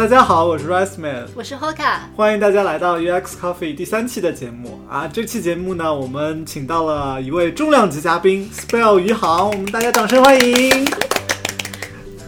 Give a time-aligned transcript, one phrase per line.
[0.00, 5.06] 大家好，我是 Rice Man，我是 Hoka，欢迎大家来到 UX Coffee 第三期的节目啊！
[5.06, 10.86] 这期节目呢，我们请到了一位重量级嘉宾 Spell 余杭，我们大家掌声欢迎。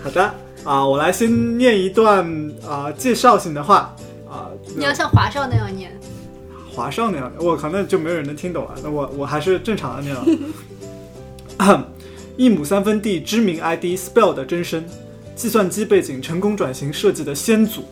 [0.04, 0.34] 好的
[0.64, 3.96] 啊，我来先念一段啊介绍性的话
[4.30, 5.98] 啊，你要像华少那样念，
[6.70, 8.74] 华少那样，我靠，那就没有人能听懂了。
[8.84, 11.82] 那我我还是正常的念了。
[12.36, 14.84] 一亩三分地知名 ID Spell 的真身，
[15.34, 17.82] 计算机背景成功转型设计的先祖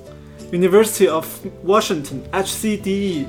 [0.52, 1.26] ，University of
[1.66, 3.24] Washington HCDE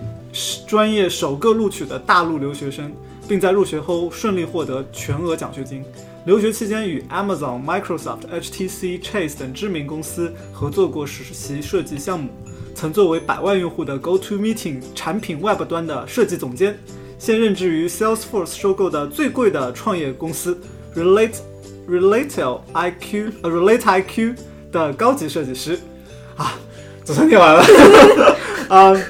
[0.68, 2.92] 专业首个录取的大陆留学生，
[3.28, 5.84] 并在入学后顺利获得全额奖学金。
[6.26, 12.30] 留学期间与 Amazon、Microsoft、HTC、Chase 等知名公司合作过实习设计项目，
[12.76, 16.78] 曾作为百万用户的 GoToMeeting 产品 Web 端的设计总监，
[17.18, 20.60] 现任职于 Salesforce 收购的最贵的创业公司。
[20.96, 21.38] Relate
[21.88, 24.36] Relate IQ 呃 Relate IQ
[24.72, 25.78] 的高级设计师
[26.38, 26.56] 啊，
[27.04, 27.64] 总算念完了
[28.70, 28.94] 啊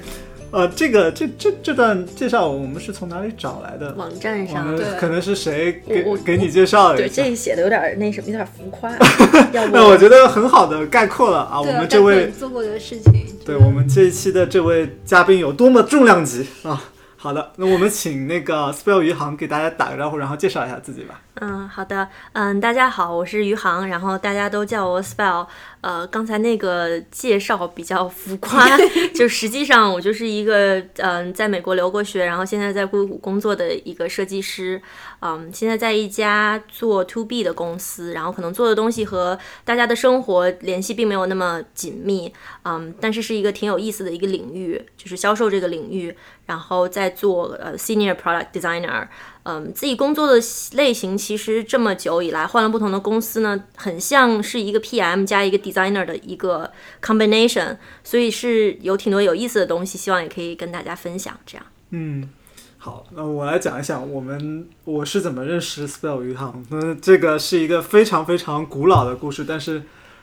[0.52, 3.94] 呃，这个这这这段介绍我们是从哪里找来的？
[3.94, 6.98] 网站上，对可能是谁给给你介绍的？
[6.98, 8.92] 对，这写的有点那什么，有点浮夸。
[9.54, 13.14] 要不那我觉得很好的概括了啊，我们这位做过的事情，
[13.46, 16.91] 对我们这一期的这位嘉宾有多么重量级啊！
[17.22, 21.22] 好的，那我们请那个 Spell 余杭给大家打个招呼，然后介绍一下自己吧。
[21.36, 25.46] 嗯，好的，嗯，大家好，我是余杭，然后大家都叫我 Spell。
[25.82, 28.68] 呃，刚才那个介绍比较浮夸，
[29.16, 34.82] 就实际上我就是一个嗯，在美国留过学，然后现在在硅谷工作的一个设计师。
[35.24, 46.16] 嗯，现在在一家做 To B 的公司，然后可能做的东西和大家的生活联系并没有那么紧密，嗯，但是是一个挺有意思的一个领域，就是销售这个领域，
[46.48, 49.08] 然后在做呃 Senior Product Designer。
[49.44, 50.40] 嗯，自己工作的
[50.74, 56.72] 类型其实这么久以来换了不同的公司呢，很像是一个 PM 加一个 designer 的一个
[57.02, 61.36] combination，所以是有挺多有意思的东西，希望也可以跟大家分享。
[61.46, 62.30] 这样，嗯，
[62.78, 66.64] 好，那我来讲一讲我们我是怎么认识 Spell 鱼塘。
[66.70, 69.82] 那这个是一个非常非常古老的故事，但是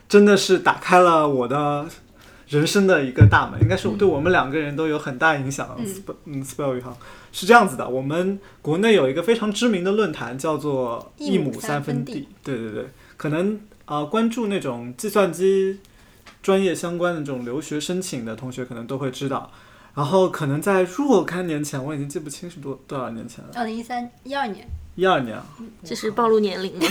[0.08, 1.86] 真的是打开了我的
[2.48, 5.76] 人生的一个大门，应该是对我们两个人都有很大影响。
[5.78, 5.84] 嗯。
[5.86, 6.96] Sp 嗯，Spell 余杭
[7.32, 12.86] 是这样子的，我们国内有一个非常知名的论坛叫做一亩三分地分地，对对对，
[13.16, 13.54] 可能
[13.84, 15.80] 啊、呃关注那种计算机
[16.42, 19.50] 专业相关的这种留学申请的同学可能都会知道。
[19.94, 25.44] 然后可能在若干年前，我已经记不清是多多少年前了，二零一三一二年，一二年啊，
[25.82, 26.86] 这是暴露年龄了？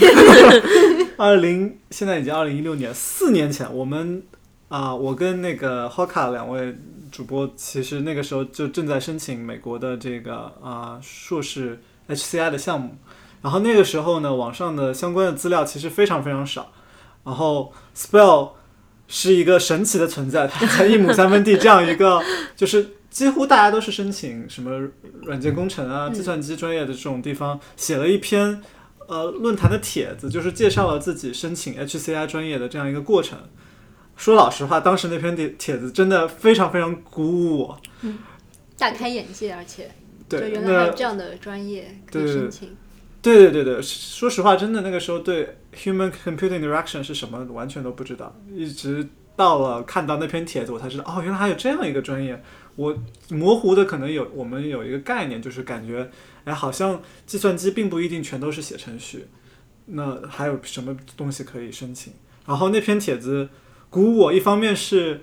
[1.18, 4.22] 二零现在已经二零一六年，四年前，我们
[4.70, 6.76] 啊、我跟那个 Hoka 两位
[7.12, 11.80] 主播，其实那个时候就正在申请美国的这个啊、硕士
[12.10, 12.98] HCI 的项目，
[13.42, 16.72] 然后那个时候呢，网上的相关的资料其实非常非常少，
[17.24, 18.52] 然后 Spell
[19.08, 22.22] 是一个神奇的存在，它在一亩三分地这样一个
[22.56, 22.94] 就是。
[23.10, 24.90] 几乎大家都是申请什么
[25.24, 28.62] 软件工程啊、嗯计算机专业的这种地方，写了一篇
[29.08, 33.40] 呃论坛的帖子，就是介绍了自己申请 HCI 专业的这样一个过程。
[34.18, 37.80] 说老实话，当时那篇帖帖子真的非常非常鼓舞我。
[38.02, 38.18] 嗯
[38.80, 39.90] 大开眼界，而且
[40.30, 42.76] 就对，原来还有这样的专业可以对申请，
[43.24, 52.40] 对对对对，说实话，真的那个时候对 human computer interaction 是什么完全都不知道，一直到了看到那篇帖子，我才知道哦，原来还有这样一个专业。
[52.76, 52.96] 我
[53.30, 56.08] 模糊的可能有我们有一个概念，就是感觉
[56.44, 59.26] 哎，好像计算机并不一定全都是写程序，
[59.86, 62.14] 那还有什么东西可以申请？
[62.46, 63.50] 然后那篇帖子
[63.90, 65.22] 鼓舞我，一方面是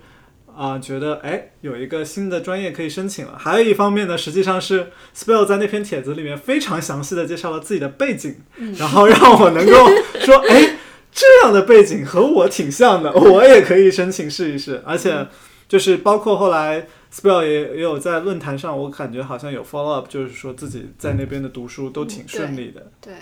[0.56, 8.36] 啊、觉得哎有一个新的专业可以申请了，还有一方面呢，实际上是 Spell 在那篇帖子里面非常详细的介绍了自己的背景，
[8.78, 9.72] 然后让我能够
[10.24, 10.76] 说哎
[11.10, 15.26] 这样的背景和我挺像的， 我也可以申请试一试，而且
[15.66, 22.92] 就是包括后来 Spell 也也有在论坛上，我感觉好像有 follow up，就是说自己在那边的读书都挺顺利的。
[23.00, 23.14] 对，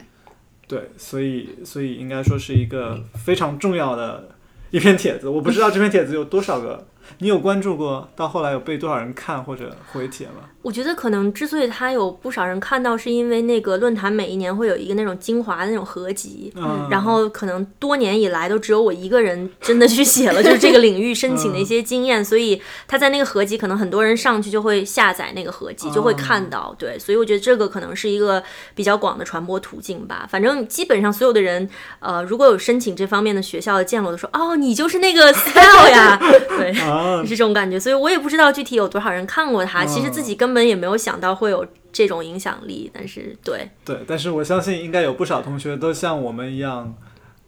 [0.69, 4.29] 对，所以所以应该说是一个非常重要的
[4.73, 5.29] 一篇帖子。
[5.29, 6.85] 我不知道这篇帖子有多少个，
[7.19, 8.09] 你有关注过？
[8.15, 10.49] 到后来有被多少人看或者回帖吗？
[10.63, 26.73] 我觉得可能之所以他有不少人看到，是因为那个论坛每一年会有一个那种精华的那种合集，嗯，然后可能多年以来都只有我一个人真的去写了，就是这个领域申请的一些经验，所以他在那个合集，可能很多人上去就会下载那个合集，就会看到。
[26.79, 28.41] 对，所以我觉得这个可能是一个
[28.77, 30.29] 比较广的传播途径吧。
[30.31, 31.69] 反正基本上所有的人，
[31.99, 36.17] 呃，如果有申请这方面的学校的见我都说，哦，你就是那个 Spell 呀，
[36.57, 36.73] 对。
[36.97, 39.85] 啊 是这种感觉，所以我也不知道具体有多少人看过它。
[39.85, 46.95] 其实自己根本也没有想到会有这种影响力，但是对，对，但是我相信应该有不少同学都像我们一样，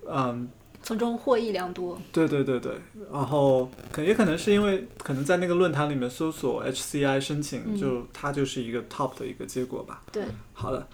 [0.08, 0.48] 嗯，
[0.82, 1.98] 从中获益良多。
[2.12, 2.72] 对对对对，
[3.12, 10.02] 然后可也可能是因为可能在那个论坛里面搜索 HCI 申请，就它就是一个 top 的一个结果吧。
[10.12, 10.86] 对，好的，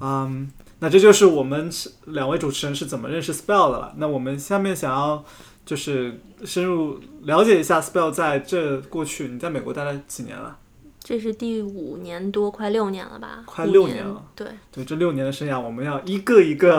[0.00, 3.94] 嗯，那这就是我们是两位主持人是怎么认识 Spell 的了。
[3.98, 5.22] 那我们下面想要
[5.64, 10.58] 就是深入了解一下 Spell 在这过去你在美国待了几年了？
[11.06, 13.42] 这是第五年多，快六年了吧？
[13.44, 14.22] 快六年了。
[14.34, 16.78] 对，对，这六年的生涯，我们要一个一个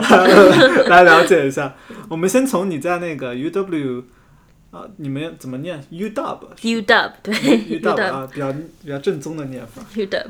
[0.88, 1.76] 来 了解一下。
[2.08, 4.02] 我们先从你在那个 UW
[4.72, 9.80] 啊、你们怎么念 UW UW 对 UW 啊，比较比较正宗的念法。
[9.94, 10.26] UW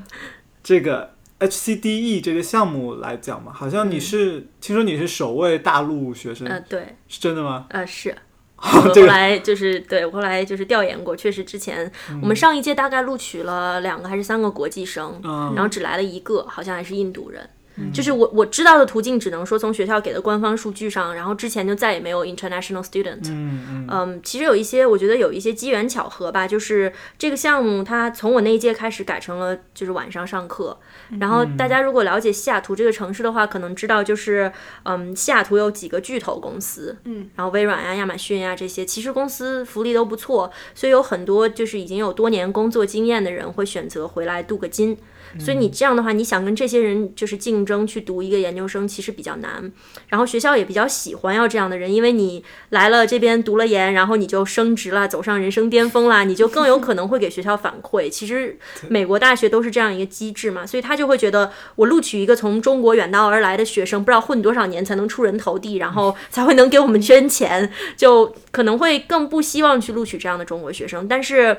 [0.62, 1.10] 这个
[1.40, 7.66] HCDE 这个项目来讲嘛，好像你是、听说你是首位大陆学生，呃对是真的吗？
[7.70, 8.14] 呃是。
[8.62, 11.90] 我后来就是对我后来就是调研过，确实之前
[12.22, 15.52] 我们上一届大概录取了两个还是三个国际生，嗯。
[15.54, 17.48] 然后只来了一个，好像还是印度人。
[17.92, 23.20] 就是我我知道的途径，只能说从学校给的官方数据上，然后之前就再也没有 international student。
[23.24, 23.86] 嗯嗯。
[23.90, 30.78] 嗯，其实有一些，我觉得有一些机缘巧合吧，就是这个项目它从我那一届开始改成了就是晚上上课，
[31.20, 34.50] 然后大家如果了解西雅图这个城市的话，可能知道就是
[34.84, 44.96] 嗯，西雅图有几个巨头公司，嗯，然后微软呀、亚马逊呀这些，其实公司福利都不错，所以有很多就是已经有多年工作经验的人会选择回来镀个金。
[45.38, 49.70] 所以你这样的话，你想跟这些人就是竞争去读一个研究生，其实比较难。
[50.08, 58.08] 然后学校也比较喜欢要这样的人，因为你来了这边读了研，然后你就升职了，走上人生巅峰啦，你就更有可能会给学校反馈。
[58.08, 58.58] 其实
[58.88, 71.06] 美国大学都是这样一个机制嘛，所以他就会觉得我录取一个从中国远道而来的学生，不知道混多少年才能出人头地，然后 才会能给我们捐钱，就可能会更不希望去录取这样的中国学生。
[71.08, 71.56] 但是。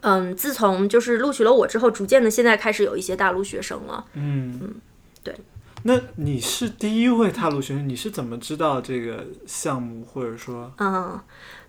[0.00, 4.04] 嗯，自从就是录取了我之后，逐渐的现在开始有一些大陆学生了。
[4.14, 4.74] 嗯嗯
[5.22, 5.34] 对。
[5.82, 11.20] 那你是第一位大陆学生，你是怎么知道这个项目，或者说，嗯，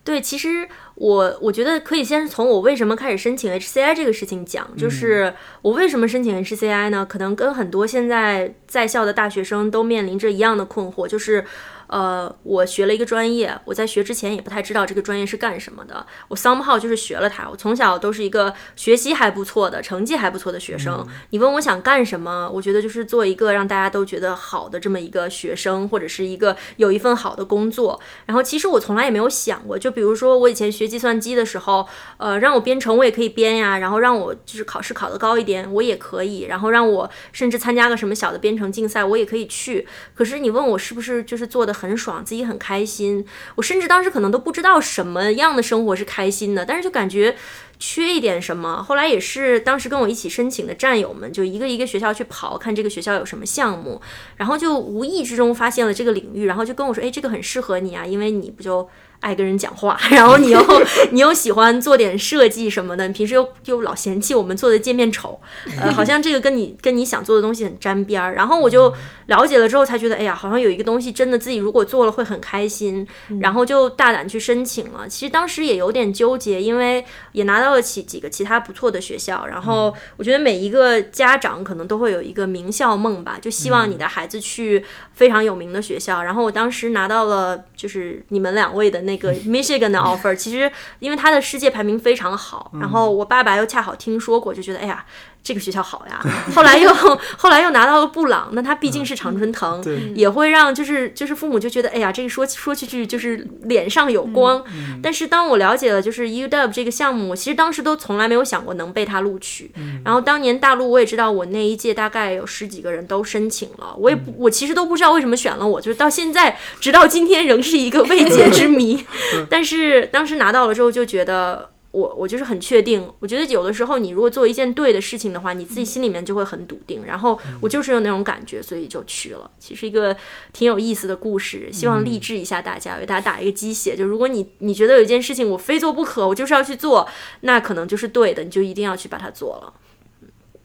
[0.02, 5.32] 对，其实我我觉得可以先从我为什么开始申请 HCI 这个事情讲，就是
[5.62, 7.06] 我为什么申请 HCI 呢？
[7.08, 11.44] 可能跟很多现在在校的大学生都面临着一样的困惑，就是。
[11.88, 16.06] 呃，我学了一个专业，我在学之前也不太知道这个专业是干什么的。
[16.28, 17.48] 我 somehow 就是学了它。
[17.48, 21.06] 我从小都是一个学习还不错的、成绩还不错的学生。
[21.30, 28.00] 你问我想干什么，我觉得就是做一个让大家都觉得好的这么一个学生，或者是一个有一份好的工作。
[28.26, 31.86] 然后其实我从来也没有想过，就比如说我以前学计算机的时候，
[32.18, 39.86] 呃，让我编程我也可以编呀，然后让我就是考试考得高一点我也可以，然后让我甚至参加个什么小的编程竞赛我也可以去。
[40.14, 47.36] 可是你问我是不是就是做的很爽，自己很开心，我甚至当时可能都不知道什么样的生活是开心的，但是就感觉。
[47.80, 54.02] 缺一点什么，后来也是当时跟我一起申请的战友们，就一个一个学校去跑，看这个学校有什么项目，
[54.36, 58.88] 然后就无意之中发现了这个领域，然后就跟我说，哎，这个很适合你啊，因为你不就
[59.20, 60.60] 爱跟人讲话， 然后你又
[61.12, 65.40] 你又喜欢做点设计什么的，你平时又又老嫌弃我们做的界面丑，
[65.80, 68.34] 呃， 好像这个跟你跟你想做的东西很沾边儿。
[68.34, 68.92] 然后我就
[69.26, 73.06] 了解了之后才觉得，哎呀，好像有一个东西真的自己如果做了会很开心，
[73.40, 75.08] 然后就大胆去申请了。
[75.08, 86.22] 其实当时也有点纠结，因为也拿到了几几个其他不错的学校，然后我觉得每一个家长可能都会有一个名校梦吧，就希望你的孩子去非常有名的学校。
[86.22, 95.04] 然后我当时拿到了就是你们两位的那个 Michigan 的 offer，其实因为他的世界排名非常好，然后我爸爸又恰好听说过，就觉得哎呀。
[95.48, 96.20] 这个学校好呀，
[96.54, 96.92] 后来又
[97.38, 104.62] 后来又拿到了布朗，那他毕竟是常春藤，对也会让就是就是父母就觉得，哎呀，这个说说出去就是脸上有光。
[105.02, 109.70] 但是当我了解了就是 UW 这个项目，我其实当时都从来没有想过能被他录取。
[110.04, 119.06] 然后当年大陆我也知道，我那一届大概有十几个人都申请了，我也不我其实都不知道为什么选了我，就是到现在直到今天仍是一个未解之谜。
[119.48, 121.70] 但是当时拿到了之后就觉得。
[121.98, 127.04] 我我就是很确定，我觉得有的时候你如果做一件对的事情的话，你自己心里面就会很笃定。
[127.04, 129.50] 然后我就是有那种感觉，所以就去了。
[129.58, 130.16] 其实一个
[130.52, 133.96] 挺有意思的故事，希望励志一下大家，为大家打一个鸡血。
[133.96, 137.08] 就如果你你觉得有一件事情我非做不可，我就是要去做，
[137.40, 139.72] 那可能就是对的，你就一定要去把它做了。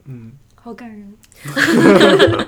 [0.06, 1.16] 嗯， 好感人。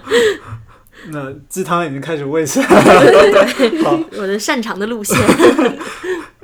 [1.09, 3.47] 那鸡汤已经开始喂起来了。
[3.83, 5.17] 好，我的擅长的路线。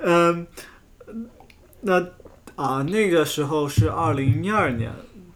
[0.03, 0.45] 嗯，
[1.81, 1.99] 那
[2.61, 4.91] 啊，那个时候是二零一二年，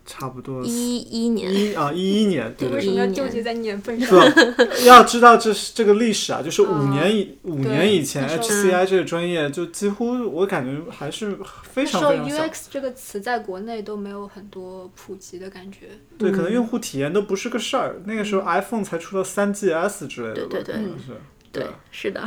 [0.06, 2.76] 差不多一一年，一啊一一年，对对对。
[2.78, 4.22] 为什么要纠结在年份上？
[4.32, 4.86] 是？
[4.86, 12.46] 要知道这是这个历史啊，就是五嗯年以、五年以前，HCI 这个专业就几乎我感觉还是非常非常小。
[12.46, 15.90] UX 这个词在国内都没有很多普及的感觉。
[16.18, 18.02] 对，可能嗯用户体验都不是个事儿。
[18.06, 21.20] 那个时候 iPhone 才出了三 GS 之类的吧，对对对是。
[21.52, 22.22] 对，是的，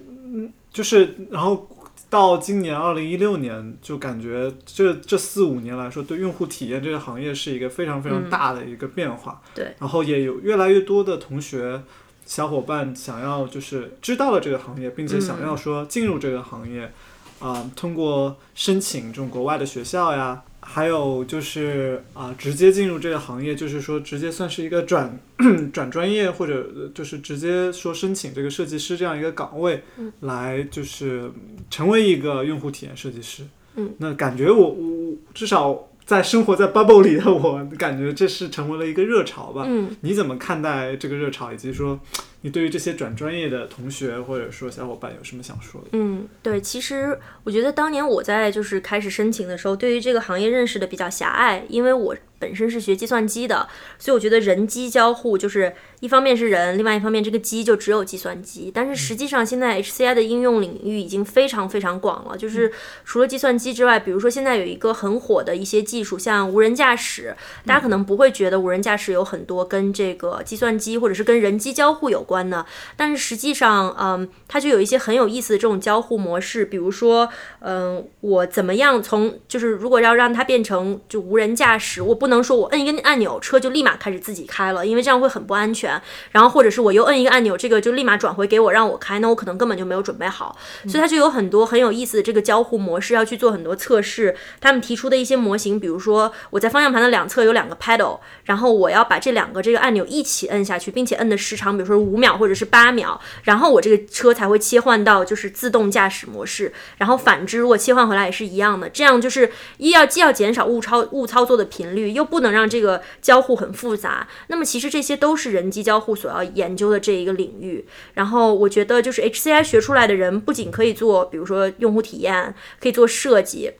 [0.72, 1.68] 就是然后
[2.10, 9.40] 到今年二零一六年，就感觉这这四五年来说，对用户体验这个行业是一个非常非常大的一个变化。
[9.54, 11.80] 对，然后也有越来越多的同学。
[12.26, 16.92] 小伙伴想要就是知道了这个行业，并且想要说进入这个行业，
[17.40, 20.40] 啊、通过申请这种国外的学校呀，
[20.72, 25.18] 还有就是啊、直接进入这个行业，就是说直接算是一个转
[25.72, 29.82] 转专业，或者呃就是直接说申请这个设计师这样一个岗位，
[30.20, 31.28] 来就是
[31.68, 33.42] 成为一个用户体验设计师。
[33.74, 39.64] 嗯，那感觉我我至少在生活在 bubble 里的我，感觉这是成为了一个热潮吧。
[39.66, 41.98] 嗯，你怎么看待这个热潮，以及说
[42.42, 45.88] 你对于这些转专业的同学或者说小伙伴有什么想说的？
[45.92, 53.68] 嗯，对，其实我觉得当年我在就是开始申请的时候，对于这个行业认识的比较狭隘，因为我本身是学计算机的，
[53.98, 58.72] 所以我觉得人机交互就是一方面是人，另外一方面这个机就只有计算机。
[58.74, 62.72] 但是实际上现在 HCI 的应用领域已经非常非常广了，就是
[63.04, 72.64] 除了计算机之外，比如说现在有一个很火的一些技术，像无人驾驶，大家可能不会觉得无人驾驶有很多跟这个计算机或者是跟人机交互有关的，
[72.96, 77.28] 但是实际上，嗯，它就有一些很有意思的这种交互模式，比如说，
[77.60, 86.00] 嗯，我怎么样从就是如果要让它变成就无人驾驶，我不能说我摁一个按钮，车就立马开始自己开了，因为这样会很不安全。
[86.30, 90.56] 然后或者是我又摁一个按钮，这个就立马转回给我让我开，那我可能根本就没有准备好。
[90.88, 94.34] 所以它就有很多很有意思的这个交互模式，要去做很多测试。
[94.60, 106.72] 他们提出的一些模型，比如说我在方向盘的两侧有两个 pedal，然后我要把这两个这个按钮一起摁下去，并且摁的时长，比如说五秒或者是八秒，然后我这个车才会切换到就是自动驾驶模式。
[106.98, 114.28] 然后反之，如果切换回来也是一样的，这样就是一要既要减少误操误操作的频率，又又不能让这个交互很复杂。
[114.48, 117.86] 那么其实这些都是人机交互所要研究的这一个领域。
[118.12, 123.72] 然后我觉得就是 HCI 学出来的人，不仅可以做，比如说用户体验，可以做设计。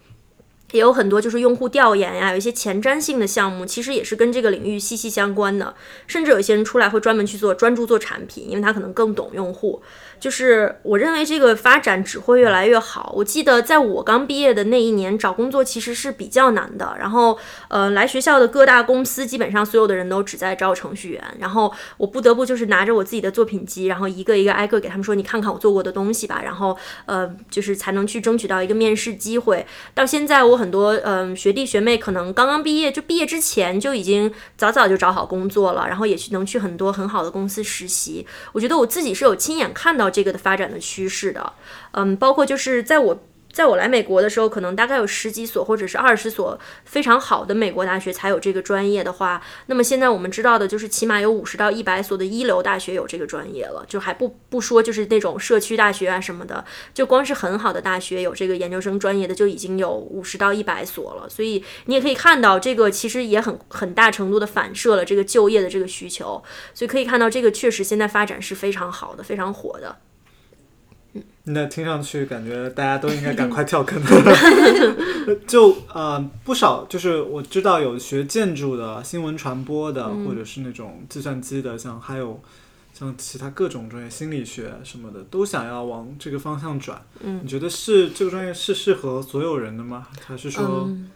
[0.73, 5.75] 也有很多就是用户调研呀，有一些前瞻性的项目，其实也是跟这个领域息息相关的。
[6.07, 9.83] 甚至有些人出来会专门去做专注做产品，因为他可能更懂用户。
[10.21, 13.13] 就是我认为这个发展只会越来越好。
[13.17, 16.95] 我记得在我刚毕业的那一年，找工作其实是比较难的。
[16.99, 21.25] 然后，呃，来学校的各大公司基本上所有的人都只在招程序员。
[21.39, 29.67] 然后我不得不就是拿着我自己的作品集，然后一个一个挨个给他们说：“你看看我做过的东西吧。”然后，呃，就是才能去争取到一个面试机会。
[29.95, 38.27] 到现在，我很多嗯、学弟学妹可能刚刚毕业，就毕业之前就已经早早就找好工作了，然后也去能去很多很好的公司实习。
[38.53, 41.53] 我觉得我自己是有亲眼看到这个的发展的趋势的，
[41.93, 43.19] 嗯，包括就是在我。
[43.53, 56.65] 在我来美国的时候，可能大概有十几所或者是二十所非常好的美国大学才有这个专业的话，那么现在我们知道的就是起码有五十到一百所的一流大学有这个专业了，就还不不说就是那种社区大学啊什么的，
[56.95, 66.43] 就光是很好的大学有这个研究生专业的就已经有五十到一百所了，所以你也可以看到这个其实也很很大程度的反射了这个就业的这个需求，
[66.73, 69.97] 所以可以看到这个确实现在发展是非常好的，非常火的。
[71.45, 74.01] 那听上去感觉大家都应该赶快跳坑。
[75.47, 82.41] 就呃不少，就是我知道有学建筑的、新闻传播的，或者是那种计算机的，像还有
[82.93, 87.01] 像其他各种专业，心理学什么的，都想要往这个方向转。
[87.21, 90.07] 嗯你觉得是这个专业是适合所有人的吗？
[90.27, 90.85] 还是说？
[90.87, 91.11] 嗯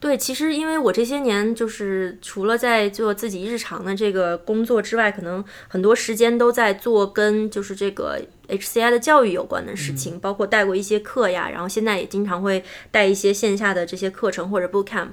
[0.00, 12.62] 对，其实因为我这些年就是除了在做自己日常的这个工作之外，可能很多时间都在做跟就是这个 HCI 的教育有关的事情，包括带过一些课呀，然后现在也经常会
[12.92, 15.08] 带一些线下的这些课程或者 boot camp。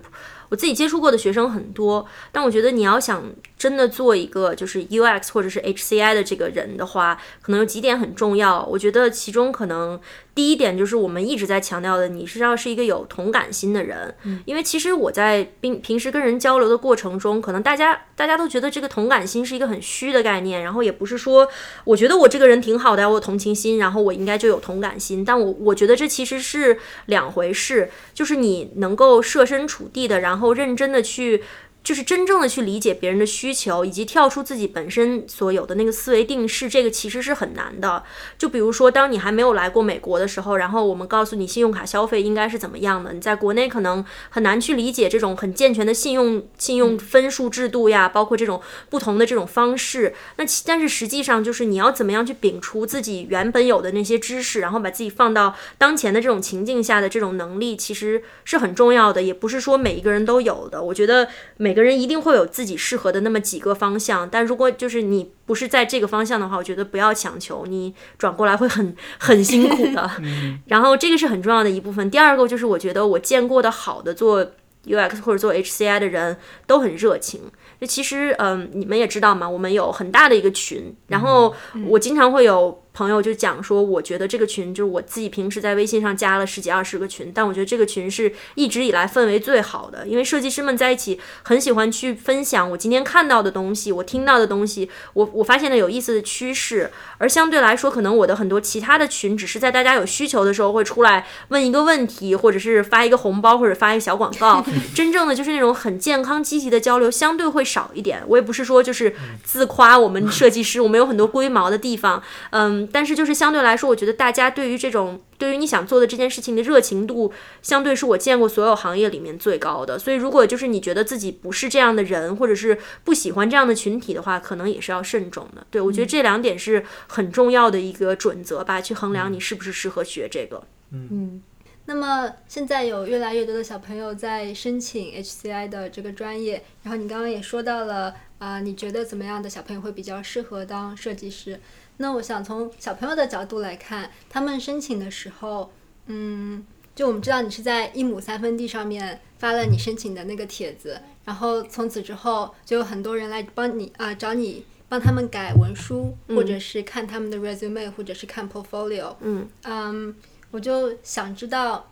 [0.49, 3.23] 我自己接触过的学生很多，但我觉得你要想
[3.57, 8.65] 真的做一个就是 UX 或者是 HCI 的这个人的话，可能有几点很重要。
[8.65, 9.99] 我觉得其中可能
[10.33, 14.13] 第一点就是我们一直在强调的，你是要是一个有同感心的人，
[14.45, 21.47] 因为其实我在平平时跟人交流的过程中，可能大家大家都觉得这个同感心是一个很虚的概念，然后也不是说
[21.85, 31.43] 我觉得我这个人挺好的，我有同情心，然后我应该就有同感心，但我我觉得这其实是两回事，就是你能够设身处地的，然后认真的去。
[31.85, 38.03] 就是真正的去理解别人的需求，以及跳出自己本身所有的那个思维定式，这个其实是很难的。
[38.39, 50.15] 就比如说，当你还没有来过美国的时候，然后我们告诉你信用卡消费应该是怎么样的，你在国内可能很难去理解这种很健全的信用信用分数制度呀，包括这种不同的这种方式。
[50.37, 60.81] 那其但是实际上就是你要怎么样去摒除自己原本有的那些知识，然后把自己放到当前的这种情境下的这种能力，其实是很重要的，也不是说每一个人都有的。
[60.81, 61.27] 我觉得
[61.57, 70.09] 每个人一定会有自己适合的那么几个方向，但如果就是你不是在这个方向的话，我觉得不要强求，你转过来会很很辛苦的。
[70.67, 72.09] 然后这个是很重要的一部分。
[72.09, 74.43] 第二个就是我觉得我见过的好的做
[74.85, 77.41] UX 或者做 HCI 的人都很热情。
[77.81, 81.53] 就其实，嗯，你们也知道嘛，我们有很大的一个群，然后
[81.87, 82.81] 我经常会有。
[82.95, 96.89] 朋友就讲说，我觉得这个群就是我自己平时在微信上加了十几二十个群，但我觉得这个群是一直以来氛围最好的，因为设计师们在一起很喜欢去分享我今天看到的东西，我听到的东西，我我发现的有意思的趋势。
[97.17, 108.23] 而相对来说，可能我的很多其他的群只是在大家有需求的时候会出来问一个问题，或者是发一个红包或者发一个小广告， 真正的就是那种很健康积极的交流相对会少一点。
[108.27, 112.84] 我也不是说就是自夸我们设计师，我们有很多龟毛的地方，嗯。
[112.91, 119.99] 但是就是相对来说，我觉得大家对于这种对于你想做的这件事情的热情度，相对是我见过所有行业里面最高的。
[119.99, 125.65] 所以如果就是你觉得自己不是这样的人，或者是不喜欢这样的群体的话，可能也是要慎重的。
[125.69, 130.63] 对我觉得这两点是很重要的一个准则吧，去衡量你是不是适合学这个。
[130.91, 131.41] 嗯。
[131.87, 141.59] 那么现在有越来越多的小朋友在申请 HCI 的这个专业，然后你刚刚也说到了啊，你觉得怎么样的小朋友会比较适合当设计师？
[141.97, 145.71] 那我想从小朋友的角度来看，他们申请的时候，
[146.07, 159.15] 嗯，就我们知道你是在一亩三分地上面发了你申请的那个帖子，然后从此之后就有很多人来帮你啊，找你帮他们改文书，或者是看他们的 resume，或者是看 portfolio。
[159.21, 160.15] 嗯嗯，
[160.51, 161.89] 我就想知道，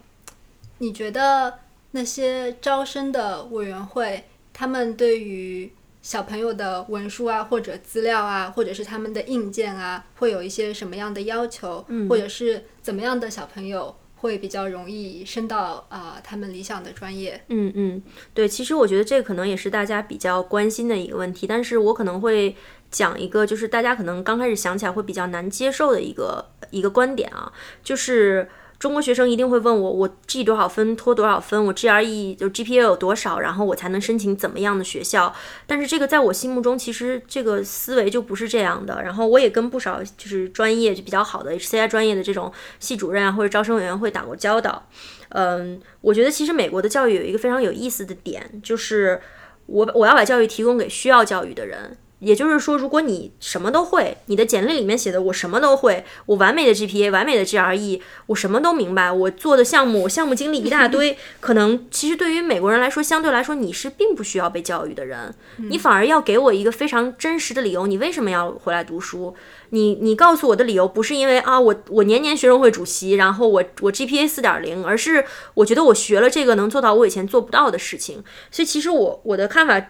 [0.80, 1.60] 你觉得
[1.92, 5.72] 那些招生的委员会，他们对于
[6.04, 11.84] 小朋友的文书啊，或者资料啊，或者是他们的硬件啊，会有一些什么样的要求？
[11.88, 17.42] 嗯，或者是怎么样的小朋友会比较容易升到啊他们理想的专业？
[17.48, 22.54] 嗯嗯，对，其实我觉得这可能也是大家比较关心的一个问题，但是我可能会
[22.92, 28.50] 讲一个，就是大家可能刚开始想起来会比较难接受的一个一个观点啊，就是。
[28.84, 35.34] 中国学生一定会问我，我 G 多少分，托多少分，我 GRE 就 GPA 有多少，然后我才能申请怎么样的学校？
[35.66, 39.02] 但是这个在我心目中，其实这个思维就不是这样的。
[39.02, 44.86] 然后我也跟不少就是专业就比较好的 HCI 专业的这种系主任啊，或者招生委员会打过交道。
[45.30, 49.22] 嗯，我觉得其实美国的教育有一个非常有意思的点，就是
[49.68, 51.96] 我我要把教育提供给需要教育的人。
[52.24, 69.36] 也就是说，如果你什么都会，你的简历里面写的我什么都会，我完美的 GPA，完美的 GRE，我什么都明白，我做的项目，项目经历一大堆， 可能其实对于美国人来说，相对来说你是并不需要被教育的人，你反而要给我一个非常真实的理由，你为什么要回来读书？
[69.72, 78.24] 你你告诉我的理由不是因为啊，我我年年学生会主席，然后我我 GPA 四点零，而是我觉得我学了这个能做到我以前做不到的事情。
[78.50, 79.84] 所以其实我我的看法。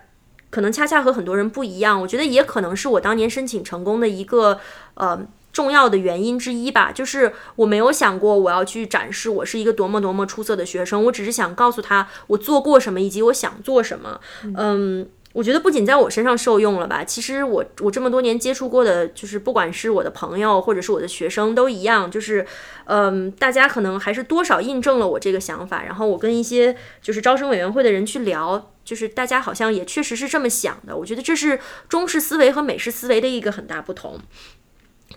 [0.54, 4.60] 可能恰恰和很多人不一样，我觉得也可能是我当年申请成功的一个
[4.94, 5.20] 呃
[5.52, 6.92] 重要的原因之一吧。
[6.92, 14.22] 就是我没有想过我要去展示我是一个多么多么出色的学生，我只是想告诉他我做过什么以及我想做什么。
[14.56, 22.46] 嗯，我觉得不仅在我身上受用了吧，其实我我这么多年接触过的，就是不管是我的朋友或者是我的学生都一样，就是
[22.86, 25.82] 嗯，大家可能还是多少印证了我这个想法。
[25.84, 28.70] 然后我跟一些就是招生委员会的人去聊。
[28.84, 34.19] 就是大家好像也确实是这么想的，我觉得这是中式思维和美式思维的一个很大不同。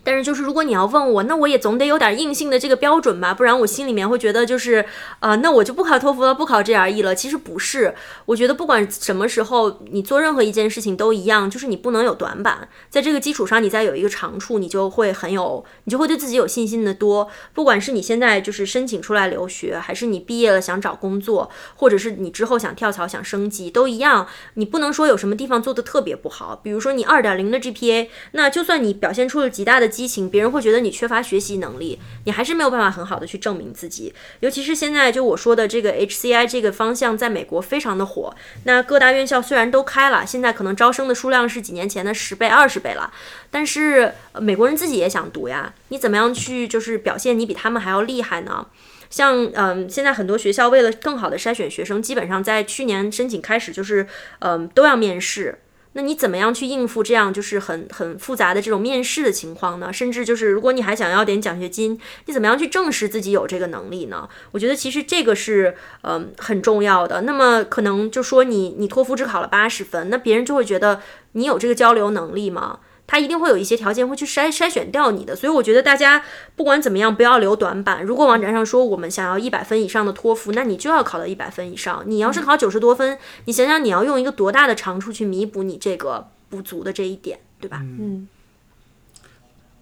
[0.03, 4.85] 但是，就是如果你要问我，那我也总得有点硬性的这个标准吧，不然我心里面会觉得就是，
[5.19, 7.13] 呃，那我就不考托福了，不考 GRE 了。
[7.13, 7.93] 其实不是，
[8.25, 17.27] 我觉得不管什么时候你做任何一件事情都一样，就是你不能有短板，在这个基础上你再有一个长处，你就会很有，你就会对自己有信心的多。
[17.53, 24.27] 不管是你现在就是申请出来留学，还是你毕业了想找工作，或者是你之后想跳槽想升级，都一样。
[24.53, 29.86] 你不能说有什么地方做的特别不好，比如说你二点零的 GPA，那就算你表现出了极大的。
[29.87, 34.13] 激情，别人会觉得你缺乏学习能力，你还是没有办法很好的去证明自己。
[34.41, 38.35] 尤其是现在，就我说的这个 HCI 这个方向，在美国非常的火。
[38.63, 43.11] 那各大院校虽然都开了，现在可能招生的数量是几年前的十倍、二十倍了，
[43.49, 45.73] 但是美国人自己也想读呀。
[45.89, 48.67] 你怎么样去就是表现你比他们还要厉害呢？
[49.09, 54.05] 像嗯，现在很多学校为了更好的筛选学生，基本上在去年申请开始就是
[54.39, 55.59] 嗯都要面试。
[55.97, 59.91] 那你怎么样去应付这样就是很很复杂的这种面试的情况呢？
[59.91, 64.29] 甚至就是如果你还想要点奖学金，你怎么样去证实自己有这个能力呢？
[64.51, 67.21] 我觉得其实这个是嗯很重要的。
[67.21, 72.77] 那么可能就说你你托福只考了八十分，那别人就会觉得你有这个交流能力吗？
[73.07, 75.35] 它一定会有一些条件会去筛筛选掉你的。
[75.35, 76.23] 所以我觉得大家
[76.55, 78.03] 不管怎么样，不要留短板。
[78.03, 82.03] 如果网站上说我们想要一百分以上的托福，那你就要考到一百分以上。
[82.05, 87.79] 你要是考九十多分，你想想你要用一个多大的长处去弥补你这个不足的这一点，对吧？
[87.81, 88.27] 嗯。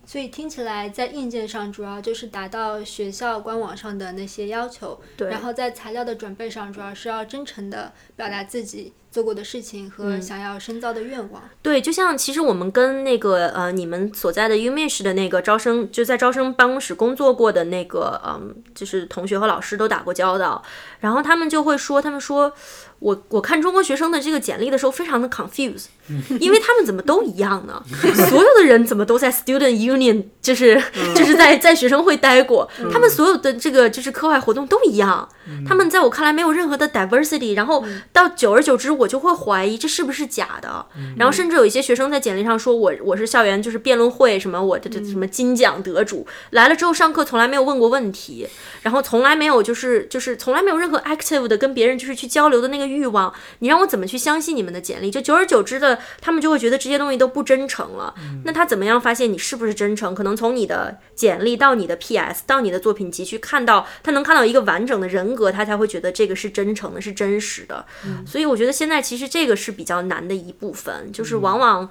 [0.08, 5.32] 所以听起来，在硬件上主要就是达到学校官网上的那些要求，对。
[5.32, 8.94] 然后在材料的准备上，主要是要真诚的表达自己。
[9.16, 20.62] 做过的事情和想要深造的愿望，对，就像其实我们跟那个呃你们所在的 Umish 的那个招生，就在招生办公室工作过的那个嗯，就是同学和老师都打过交道，
[21.00, 22.52] 然后他们就会说，他们说
[23.00, 25.86] 我我看中国学生的这个简历的时候非常的 confuse，
[26.42, 27.82] 因为他们怎么都一样呢？
[28.30, 30.76] 所有的人怎么都在 Student Union，就是
[31.16, 35.30] 就是在在学生会待过，他们所有的这个就是课外活动都一样，
[35.66, 39.05] 他们在我看来没有任何的 diversity，然后到久而久之我。
[39.06, 40.84] 我就会怀疑这是不是假的，
[41.16, 48.48] 然后甚至有一些学生在简历上说我我是校园就是辩论会什么我的这什么金奖得主来了之后上课从来没有问过问题，
[48.82, 55.12] 然后从来没有就是就是从来没有任何 active 的跟别人就是去交流的那个欲望，你让我怎么去相信你们的简历？
[55.12, 58.16] 就久而久之的，他们就会觉得这些东西都不真诚了。
[58.44, 60.16] 那他怎么样发现你是不是真诚？
[60.16, 67.86] 可能从你的简历到你的 PS 到你的作品集去看到，他能看到一个完整的人格，他才会觉得这个是真诚的，是真实的。
[68.26, 68.95] 所以我觉得现在。
[69.02, 71.90] 其实这个是比较难的一部分，就是往往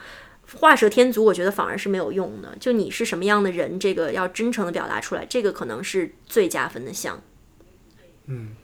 [0.59, 2.55] 画蛇添足，我觉得反而是没有用的。
[2.61, 7.23] 就你是什么样的人，这个要真诚的表达出来，这个可能是最加分的项。
[8.27, 8.55] 嗯，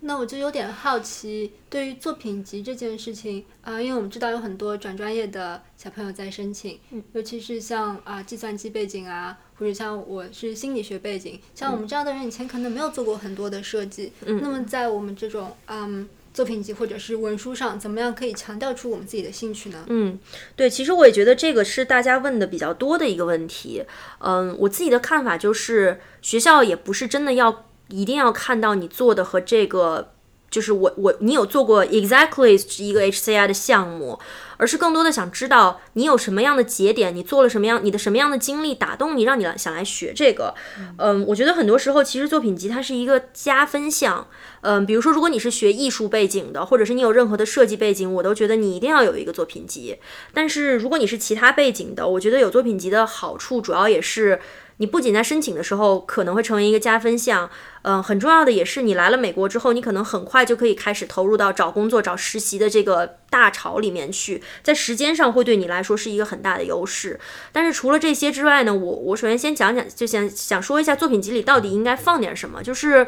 [0.00, 6.78] 那我就有点好奇，对于作品集这件事情啊，因为我们知道有很多转专业的小朋友在申请，
[7.12, 14.12] 尤其是像啊计算机背景啊，或者像我是心理学背景，像我们这样的人以前可能没有做过很多的设计。
[14.26, 16.08] 那么在我们这种嗯。
[16.32, 19.84] 作品集或者是文书上，怎么样可以强调出我们自己的兴趣呢？
[19.88, 20.18] 嗯，
[20.56, 23.84] 对，其实我也觉得这个是大家问的比较多的一个问题。
[24.18, 30.12] 嗯，我自己的看法就是，学校也不是真的要一定要看到你做的和这个。
[30.50, 34.18] 就是我我你有做过 exactly 一个 HCI 的项目，
[34.60, 40.54] 而是更多的想知道你有什么样的节点，你做了什么样，你的什么样的经历打动你，让你来想来学这个。
[40.98, 44.28] 嗯，我觉得很多时候其实作品集它是一个加分项。
[44.60, 49.96] 嗯，比如说如果你是学艺术背景的，或者是你有任何的设计背景，我都觉得你一定要有一个作品集。
[50.34, 54.38] 但是如果你是其他背景的，我觉得有作品集的好处主要也是。
[54.80, 57.50] 你不仅在申请的时候可能会成为一个加分项，
[57.82, 67.20] 嗯，很重要的也是你来了美国之后，你可能很快就可以开始投入到找工作、找实习的这个大潮里面去，在时间上会对你来说是一个很大的优势。
[67.52, 73.06] 但是除了这些之外呢，我我首先先讲讲，就想想说一下作品集里到底应该放点什么，就是。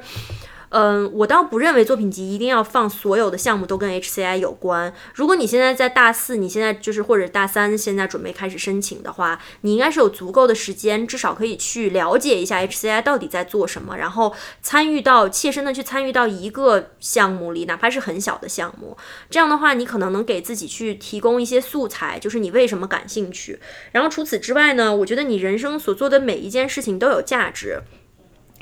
[0.74, 4.90] 嗯，我倒不认为作品集一定要放所有的项目都跟 HCI 有关。
[5.14, 18.96] 如果你现在在大四，你现在就是或者大三，现在准备开始申请的话，你应该是有足够的时间，至少可以去了解一下 HCI 到底在做什么，然后参与到切身的去参与到一个项目里，哪怕是很小的项目。
[19.28, 23.60] 这样的话，你可能能给自己去提供一些素材，就是你为什么感兴趣。
[23.90, 27.82] 然后除此之外呢，我觉得你人生所做的每一件事情都有价值。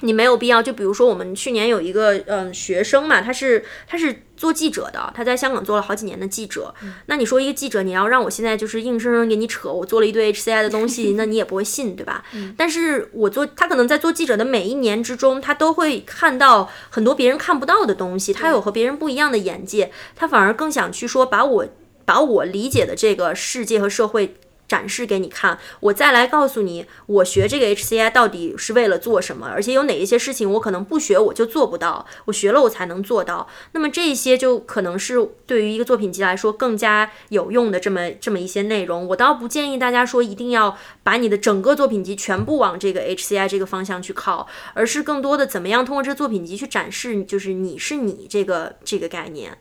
[0.01, 6.75] 你没有必要，就比如说我们去年有一个嗯学生嘛，他是他是做记者的，他在香港做了好几年的记者。
[7.07, 12.25] 那你说一个记者，你要让我现在就是硬生生给你扯，我做了一堆 HCI 的 东西，那你也不会信，对吧？
[12.57, 21.67] 但是我做他可能在做记者的每一年之中，他都会看到很多别人看不到的东西，他有和别人不一样的眼界，他反而更想去说把我
[22.05, 24.37] 把我理解的这个世界和社会。
[24.71, 33.49] 展示给你看，我再来告诉你，我学这个 HCI 到底是为了做什么，而且有哪一些事情我可能不学我就做不到，我学了我才能做到。
[33.73, 39.09] 那么这些就可能是对于一个作品集来说更加有用的这么这么一些内容。
[39.09, 49.59] 我倒不建议大家说一定要把你的整个作品集全部往这个 HCI 这个方向去靠，而是更多的怎么样通过这个作品集去展示，就是你是你这个这个概念。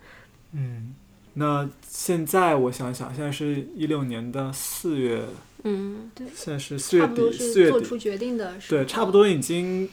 [0.54, 0.94] 嗯。
[1.36, 1.70] 那
[2.02, 5.22] 现在我想想，现在是一六年的四月，
[5.66, 9.90] 嗯，对，现在是四月底，四月底做出决定的，对，差不多已经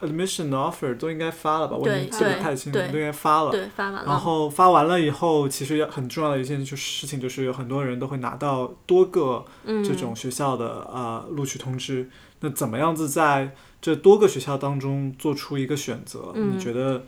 [0.00, 1.76] admission offer 都应该发了吧？
[1.76, 4.04] 我已经记不太清楚，都应该发了，对，发完了。
[4.06, 9.44] 然后发完了以后，其实很重要的一件就是事情，就是有很多人都会拿到多个
[9.84, 12.10] 这种学校的呃录取通知。
[12.40, 16.32] 那怎么样子在这多个学校当中做出一个选择？
[16.34, 17.04] 你觉得？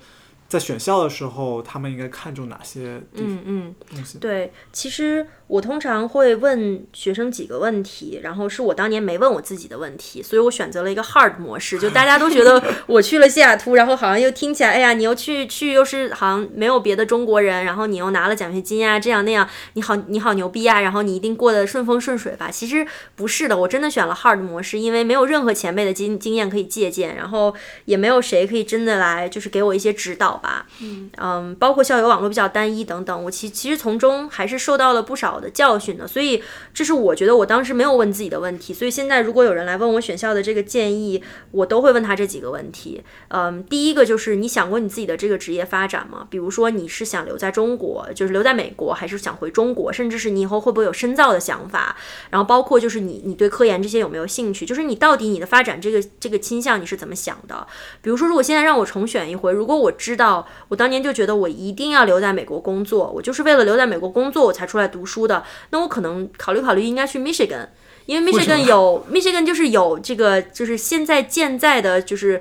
[0.48, 4.18] 在选校的时候，他们应该看重哪些地嗯嗯，东西？
[4.18, 22.50] 对，其实我通常会问学生几个问题，然后是我当年没问我自己的问题，所以我选择了一个 hard 模式，就大家都觉得 我去了西雅图，然后好像又听起来，哎呀，你又去去又是好像没有别的中国人，然后你又拿了奖学金啊，这样那样，你好你好牛逼啊，然后你一定过得顺风顺水吧？
[22.50, 30.66] 其实不是的，我真的选了 hard 模式，因为没有任何前辈的经经验可以借鉴，然后也没有谁可以真的来就是给我一些指导吧。
[30.80, 43.02] 嗯包括校友网络比较单一等等，我其其实从中还是受到了不少的教训的，所以这是我觉得我当时没有问自己的问题，所以现在如果有人来问我选校的这个建议，我都会问他这几个问题。
[43.28, 46.26] 嗯，第一个就是你想过你自己的这个职业发展吗？
[46.30, 51.96] 比如说你是想留在中国，就是留在美国，还是想回中国，甚至是你以后会不会有深造的想法？
[52.30, 54.64] 然后包括就是你你对科研这些有没有兴趣？
[54.66, 57.66] 就是你到底你的发展这个这个倾向你是怎么想的？
[58.02, 60.27] 比如说如果现在让我重选一回，如果我知道
[60.68, 67.68] 我当年就觉得我一定要留在美国工作，我就是为了留在美国工作我才出来读书的，那我可能考虑考虑应该去 Michigan。
[68.06, 72.40] 因为 Michigan 么有 Michigan 就是有这个就是现在健在的就是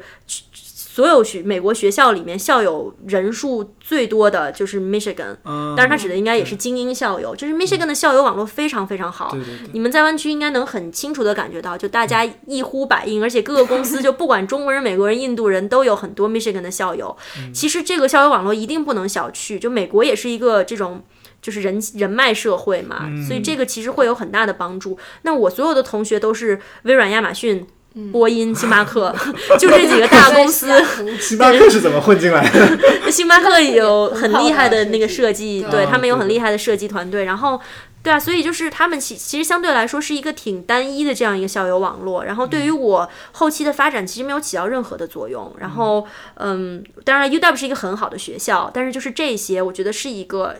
[0.97, 9.29] 所有学美国学校里面校友人数最多的就是 Michigan，嗯，当然它指的应该也是精英校友，就是 Michigan 的校友网络非常非常好。
[9.29, 17.15] 对对对，你们在湾区应该能很清楚的感觉到，就大家一呼百应，而且各个公司就不管中国人、美国人、印度人都有很多 Michigan 的校友。
[17.53, 21.03] 其实这个校友网络一定不能小觑，就美国也是一个这种。
[21.39, 24.97] 就是人人脉社会嘛，所以这个其实会有很大的帮助。
[25.21, 27.65] 那我所有的同学都是微软、亚马逊、
[28.11, 29.13] 波音、星巴克，
[29.59, 30.67] 就这几个大公司。
[31.19, 32.77] 星巴克是怎么混进来的？
[33.11, 37.59] 星巴克有很厉害的那个设计，对对他们有很厉害的设计团队，然后。
[38.03, 45.53] 对啊，所以就是他们其其实相对来说是一个挺单一的这样一个校友网络，然后对于我后期的发展其实没有起到任何的作用。
[45.59, 50.55] 然后，嗯，当然 UW 是一个很好的学校，但是就是这些，我觉得是一个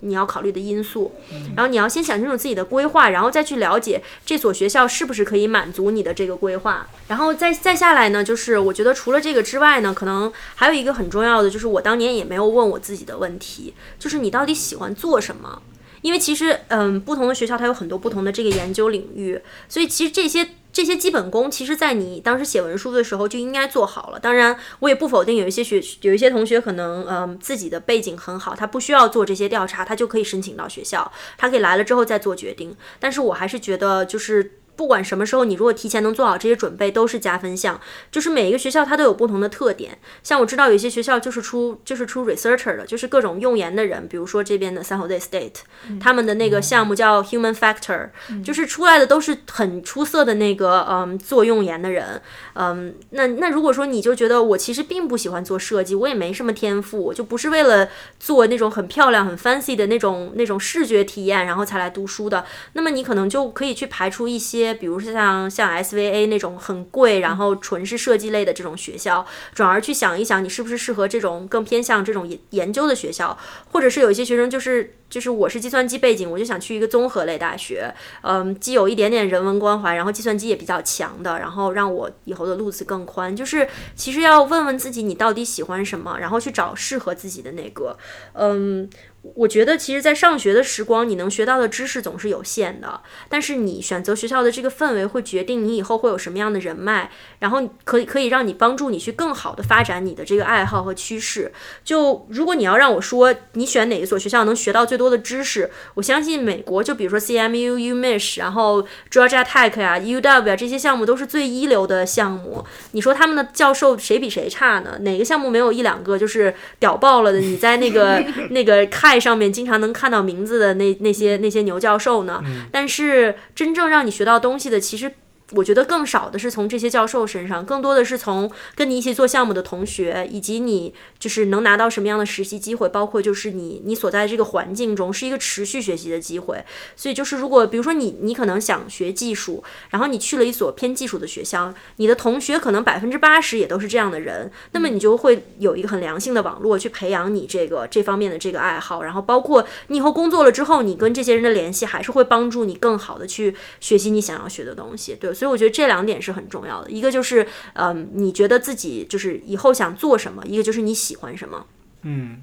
[0.00, 1.12] 你要考虑的因素。
[1.56, 6.86] 然后你要先想清楚自己的规划，然后再去了解这所学校是不是可以满足你的这个规划。
[7.08, 15.62] 然后再再下来呢，就是我觉得除了这个之外呢，可能还有一个很重要的，就是我当年也没有问我自己的问题，就是你到底喜欢做什么？
[16.00, 24.18] 因为其实，嗯，不同的学校它有很多不同的这个研究领域，所以其实这些这些基本功，其实在你当时写文书的时候就应该做好了。
[24.18, 32.76] 当然，我也不否定有一些学有一些同学可能，嗯，自己的背景很好，他不需要做这些调查，他就可以申请到学校，他可以来了之后再做决定。
[33.00, 34.52] 但是我还是觉得，就是。
[34.78, 37.80] 不管什么时候，你如果提前能做好这些准备，都是加分项。
[38.12, 45.56] 就是每一个学校它都有不同的特点，像我知道有些学校就是出就是出 researcher 的，就是各种用研的人，比如说这边的 San Jose State，、
[45.98, 48.10] 他们的那个项目叫 Human Factor，、
[48.44, 52.22] 就是出来的都是很出色的那个嗯做用研的人。
[52.54, 57.88] 嗯，那那如果说你就觉得我其实并不喜欢做设计，我也没什么天赋，我就不是为了
[58.20, 73.36] 做那种很漂亮、很 fancy 的那种那种视觉体验，然后才来读书的，那么你可能就可以去排除一些，比如说像像 SVA 那种很贵，然后纯是设计类的这种学校，转而去想一想你是不是适合这种更偏向这种研研究的学校，
[73.72, 74.94] 或者是有一些学生就是。
[75.08, 83.34] 就是我是计算机背景，我就想去一个综合类大学，嗯，既有一点点人文关怀，然后计算机也比较强的，然后让我以后的路子更宽。
[83.34, 87.96] 就是其实要问问自己，你到底喜欢什么，然后去找适合自己的那个，
[88.34, 88.90] 嗯。
[89.34, 93.00] 我觉得，其实，在上学的时光，你能学到的知识总是有限的。
[93.28, 101.52] 但是，你选择学校的这个氛围，会决定你以后会有什么样的人脉，然后可以可以让你帮助你去更好的发展你的这个爱好和趋势。
[101.84, 112.64] 就如果你要让我说，你选哪一所学校能学到最多的知识，我相信美国，就比如说 CMU、UMich，然后 Georgia Tech 呀、UW 啊这些项目都是最一流的项目。
[112.92, 114.98] 你说他们的教授谁比谁差呢？
[115.00, 117.38] 哪个项目没有一两个就是屌爆了的？
[117.38, 122.42] 你在那个 那个看上面经常能看到名字的那那些那些牛教授呢？
[122.72, 125.12] 但是真正让你学到东西的，其实。
[125.52, 136.62] 我觉得更少的是从这些教授身上，更多的是从跟你一起做项目的同学，以及你就是能拿到什么样的实习机会，包括就是你你所在这个环境中是一个持续学习的机会。
[136.96, 155.14] 所以就是如果比如说你你可能想学技术，然后你去了一所偏技术的学校，你的同学可能百分之八十也都是这样的人，那么你就会有一个很良性的网络去培养你这个这方面的这个爱好，然后包括你以后工作了之后，你跟这些人的联系还是会帮助你更好的去学习你想要学的东西。
[155.14, 161.66] 对，所以我觉得这两点是很重要的，一个就是嗯，你觉得自己就是以后想做什么，一个就是你喜欢什么。
[162.02, 162.42] 嗯，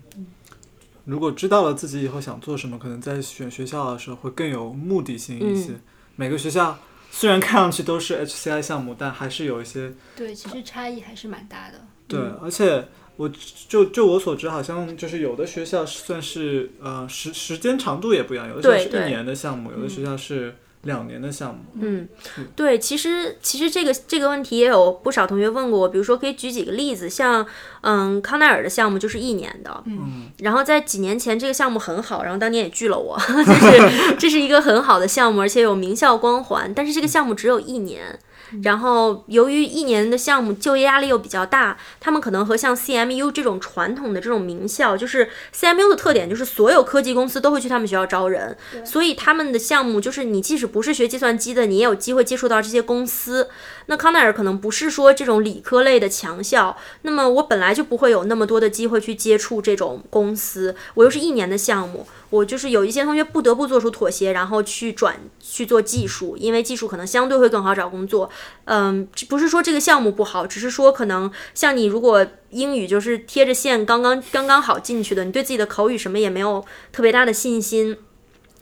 [1.04, 5.74] 如果知道了自己以后想做什么，可能在选学校的时候会更有目的性一些。
[6.16, 6.80] 每个学校
[7.12, 11.86] 虽然看上去都是 HCI 项目，但还是有一些对，其实差异还是蛮大的。
[12.08, 13.30] 对，而且我
[13.68, 21.60] 就就我所知，好像就是有的学校算是呃时时间长度也不一样，有的学校是一年的项目，有的学校是两年的项目。
[21.82, 22.08] 嗯，
[22.56, 27.45] 对，其实其实这个这个问题也有不少同学问过我，比如说可以举几个例子，像
[27.82, 38.17] 嗯康奈尔的项目就是一年的，嗯，然后在几年前这个项目很好，然后当年也拒了我， 就是这是一个很好的项目，而且有名校光环，但是这个项目只有一年。
[38.64, 48.56] 然后，由于一年的项目就业压力又比较大，他们可能和像 CMU 这种传统的这种名校，就是 CMU 的特点就是所有科技公司都会去他们学校招人，
[48.86, 53.50] 所以他们的项目就是你即使不是学计算机的，你也有机会接触到这些公司。
[53.88, 68.30] 那康奈尔可能不是说这种理科类的强校，那么我本来就不会有那么多的机会去接触这种公司，我又是一年的项目，我就是有一些同学不得不做出妥协，然后去转去做技术，因为技术可能相对会更好找工作。
[68.66, 77.98] 嗯，不是说这个项目不好，只是说可能像你如果英语就是贴着线刚刚刚刚好进去的，你对自己的口语什么也没有特别大的信心。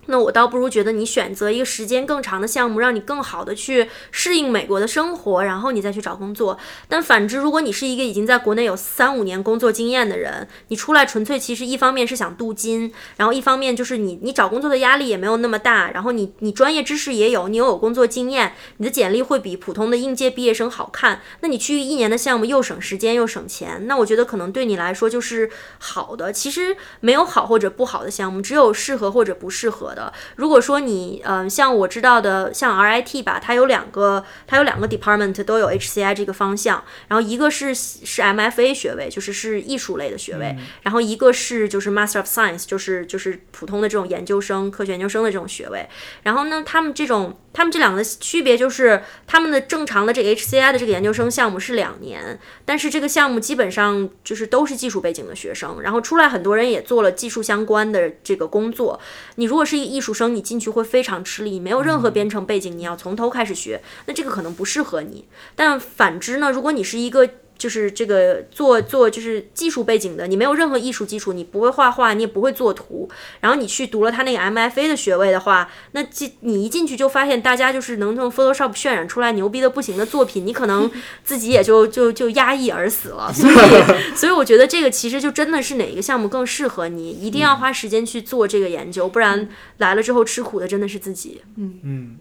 [0.06, 6.58] 那我倒不如觉得你选择一个时间更长的项目，让你更好的去适应美国的生活，然后你再去找工作。
[6.88, 21.22] 但反之，如果你是一个已经在国内有三五年工作经验的人，你出来纯粹其实一方面是想镀金，然后一方面就是你你找工作的压力也没有那么大，然后你你专业知识也有，你又有工作经验，你的简历会比普通的应届毕业生好看。
[21.40, 26.34] 那你去一年的项目又省时间又省钱，那我觉得可能对你来说就是好的。
[26.34, 29.93] 其实没有好或者不好的项目，只有适合或者不适合。
[29.94, 45.88] 的，如果说你，嗯、像我知道的，像 RIT 吧，它有两个，它有两个 department 都有 HCI 这个方向，然后一个是是 MFA 学位，就是是艺术类的学位，然后一个是就是 Master of Science，就是就是普通的这种研究生、科学研究生的这种学位。
[46.24, 59.00] 然后呢，他们这种他们这两个的区别就是，他们的正常的这个 HCI 的这个研究生项目是两年，但是这个项目基本上就是都是技术背景的学生，然后出来很多人也做了技术相关的这个工作。
[59.36, 65.26] 你如果是一个艺术生，你进去会非常吃力，你没有任何编程背景，你要从头开始学，那这个可能不适合你。
[65.56, 67.30] 但反之呢，如果你是一个
[67.64, 80.92] 就是这个做做就是技术背景的，你没有任何艺术基础，你不会画画，你也不会做图，然后你去读了他那个 MFA 的学位的话，那进你一进去就发现大家就是能用 Photoshop 渲染出来牛逼的不行的作品，你可能
[81.24, 83.32] 自己也就就就压抑而死了。
[83.32, 89.48] 所以所以我觉得这个其实就真的是哪一个项目更适合你，一定要花时间去做这个研究，不然
[89.78, 91.42] 来了之后吃苦的真的是自己。
[91.56, 92.20] 嗯，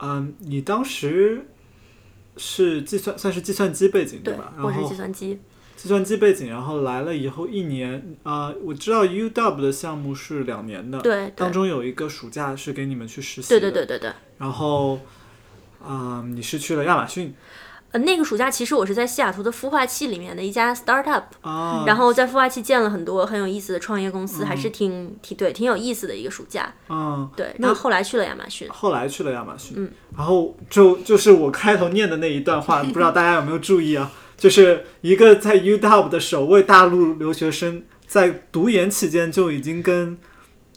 [0.00, 1.46] 嗯，你当时
[2.36, 5.38] 是计算算是计算机背景对吧？，我是然后计算机。
[5.76, 14.12] 计算机背景，然后来了以后一年啊、我知道 UW 的项目是两年的，对对当中有一个暑假是给你们去实习对的，对对对对。
[14.38, 14.98] 然后
[15.86, 17.34] 啊、你是去了亚马逊
[17.94, 26.74] 呃，那个暑假其实我是在西雅图的孵化器里面的一家 startup，、啊，然后在孵化器见了很多很有意思的创业公司，还是挺挺对挺有意思的一个暑假。
[26.88, 28.68] 嗯，对，那然后后来去了亚马逊。
[28.68, 34.10] 后来去了亚马逊，嗯，然后就就是我开头念的那一段话，不知道大家有没有注意啊？
[34.36, 40.18] 就是一个在 UW 的首位大陆留学生，在读研期间就已经跟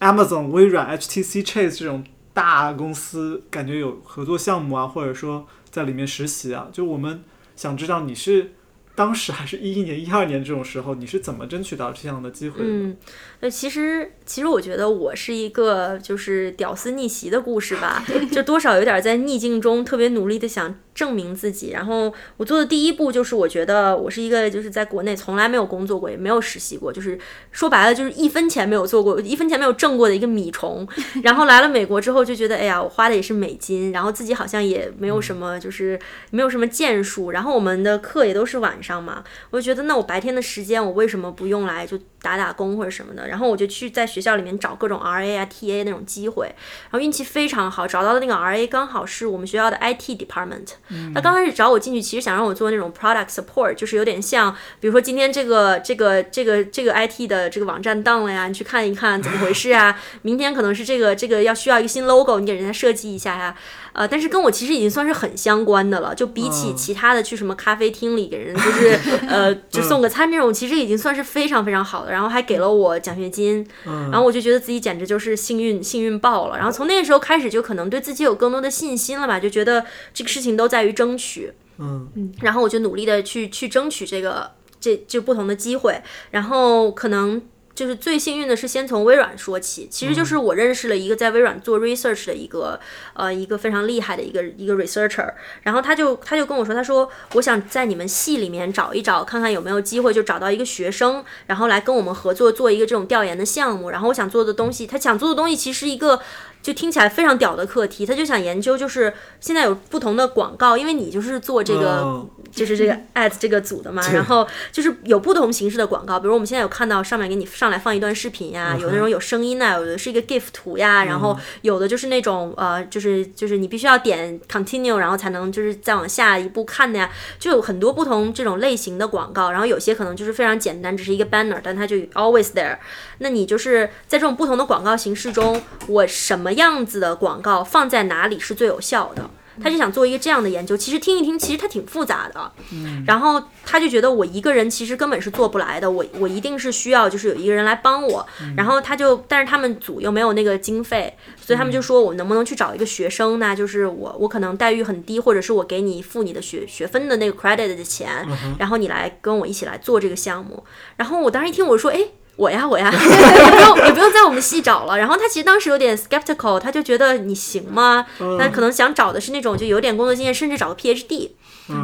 [0.02, 6.70] Amazon、微软、HTC、Chase 这种大公司感觉有合作项目啊，或者说在里面实习啊。
[6.72, 7.24] 就我们
[7.56, 8.54] 想知道你是
[8.96, 12.66] 当时还是一一年、一二年这种时候，你是怎么争取到这样的机会的？
[12.68, 12.98] 嗯，
[13.42, 21.70] 那，其实其实我觉得我是一个就是屌丝逆袭的故事吧，就多少有点在逆境中特别努力的想证明自己。
[21.70, 27.18] 然后我做的第一步就是，我觉得我是一个就是在国内从来没有工作过，也没有实习过，就是
[27.52, 30.88] 说白了就是一分钱没有做过，一分钱没有挣过的一个米虫。
[31.22, 36.00] 然后来了美国之后就觉得，哎呀，我花的也是美金，然后自己好像也没有什么就是
[36.32, 43.28] 没有什么建树，然后我们的课也都是晚上嘛，我就觉得那我白天的时间我为什么不用来就打打工或者什么的？
[43.28, 50.70] 然后我就去在学校里面找各种 RA 啊、TA 那种机会，然后运气非常好，找到的那个 RA 刚好是我们学校的 IT department。
[51.14, 60.00] 他刚开始找我进去，其实想让我做那种 product support，就是有点像，比如说今天这个这个这个这个 IT 的这个网站 down 了呀，你去看一看怎么回事啊。
[60.24, 63.56] 明天可能是这个这个要需要一个新 logo，你给人家设计一下呀。
[63.98, 76.56] 呃，但是跟我其实已经算是很相关的了，就比起嗯其他的去什么咖啡厅里给人就是呃 就送个餐这种，其实已经算是非常非常好的，然后还给了我奖学金，嗯然后我就觉得自己简直就是幸运幸运爆了。
[76.58, 79.84] 然后从那个时候开始，就可能对自己有更多的信心了吧，就觉得
[80.14, 87.42] 这个事情都在于争取，嗯然后我就努力的去去争取这个这就不同的机会，然后可能。
[87.78, 92.80] 就是最幸运的是先从微软说起，其实就是我认识了一个在微软做 research 的一个
[93.14, 106.20] 呃一个非常厉害的一个一个 researcher，然后他就他就跟我说，他说我想在你们系里面找一找，看看有没有机会就找到一个学生，然后来跟我们合作做一个这种调研的项目，然后我想做的东西，他想做的东西其实一个。
[106.62, 132.78] 就听起来非常屌的课题，他就想研究，就是现在有不同的广告，因为你就是做这个，就是这个 ad 这个组的嘛，然后就是有不同形式的广告，比如我们现在有看到上面给你上来放一段视频呀，有那种有声音啊，有的是一个 GIF 图呀，然后有的就是那种呃，就是就是你必须要点 continue，然后才能就是再往下一步看的呀，就有很多不同这种类型的广告，然后有些可能就是非常简单，只是一个 banner，但它就 always there。
[133.20, 136.47] 那你就是在这种不同的广告形式中，我什么？
[136.54, 139.30] 样子的广告放在哪里是最有效的？
[139.60, 140.78] 他就想做一个这样的研究。
[140.78, 142.52] 其实听一听，其实他挺复杂的。
[142.72, 148.24] 嗯，然后他就觉得我一个人其实根本是做不来的，我我一定是需要就是有一个人来帮我。
[148.56, 153.56] 然后他就，但是他们组又没有那个经费，所以他们就说我能不能去找一个学生呢？
[153.56, 158.28] 就是我我可能待遇很低，或者是我给你付你的学学分的那个 credit 的钱，
[158.60, 160.64] 然后你来跟我一起来做这个项目。
[160.98, 162.10] 然后我当时一听，我说，哎。
[162.38, 164.98] 我呀，我呀， 也不用也不用在我们系找了。
[164.98, 168.06] 然后他其实当时有点 skeptical，他就觉得你行吗？
[168.40, 171.32] 他可能想找的是那种就有点工作经验，甚至找个 PhD。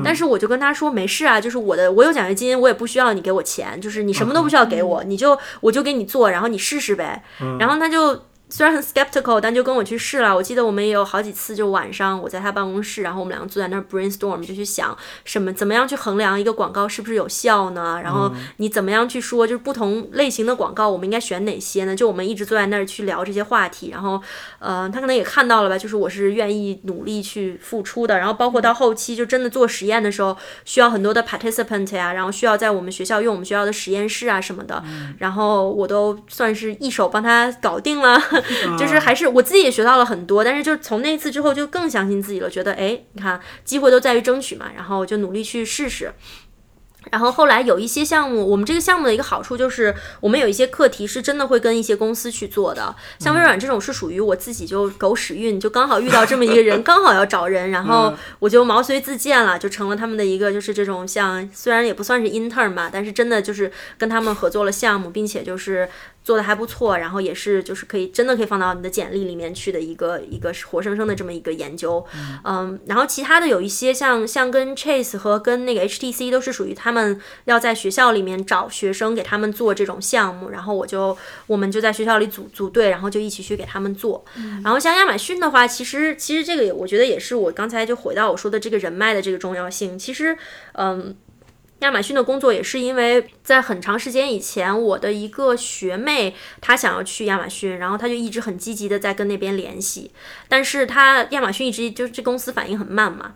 [0.04, 7.24] 但是我就跟他说没事啊，就是我的我有奖学金，我也不需要你给我钱，就是你什么都不需要给我，你就我就给你做，然后你试试呗。
[7.60, 8.24] 然后他就。
[8.54, 10.36] 虽然很 skeptical，但就跟我去试了。
[10.36, 14.96] 我记得我们也有好几次，就晚上我在他办公室，然后我们两个坐在那儿 brainstorm，就去想
[15.26, 18.00] 什么怎么样去衡量一个广告是不是有效呢？
[18.04, 21.96] 然后你怎么样去说，就是不同类型的广告，我们应该选哪些呢？
[21.96, 23.90] 就我们一直坐在那儿去聊这些话题。
[23.90, 24.22] 然后，
[24.60, 28.20] 呃，他可能也看到了吧，就是我是愿意努力去付出的。
[28.20, 34.84] 然后包括到后期就真的做实验的时候，需要很多的 participant 呀，然后需要在我们学校用我们学校的实验室啊什么的，
[35.18, 38.22] 然后我都算是一手帮他搞定了。
[38.78, 46.14] 就是还是我自己也学到了很多，但是就从那次之后就更相信自己了，觉得哎，你看机会都在于争取嘛，然后就努力去试试。
[47.12, 52.96] 然后后来有一些项目，我们这个项目的一个好处就是，我们有一些课题是真的会跟一些公司去做的。
[53.20, 65.90] 像微软这种是属于我自己就狗屎运，就刚好遇到这么一个人， 刚好要找人，然后我就毛遂自荐了，就成了他们的一个就是这种像虽然也不算是 intern 嘛，但是真的就是跟他们合作了项目，并且就是
[66.24, 72.06] 做的还不错，然后也是就是可以真的可以放到你的简历里面去的一个一个活生生的这么一个研究。
[72.44, 77.20] 嗯，然后其他的有一些像像跟 Chase 和跟那个 HTC 都是属于他们。
[77.46, 81.16] 要在学校里面找学生给他们做这种项目，然后我就
[81.46, 84.24] 我们就在学校里组组队，然后就一起去给他们做。
[84.64, 90.00] 然后像亚马逊的话，其实其实这个我觉得也是我刚才就回到我说的这个人脉的这个重要性。
[90.00, 90.38] 其实，
[90.74, 91.16] 嗯，
[91.84, 100.12] 亚马逊的工作也是因为在很长时间以前，我的一个学妹她想要去亚马逊，然后她就一直很积极的在跟那边联系，
[100.48, 103.34] 但是她亚马逊一直就是这公司反应很慢嘛。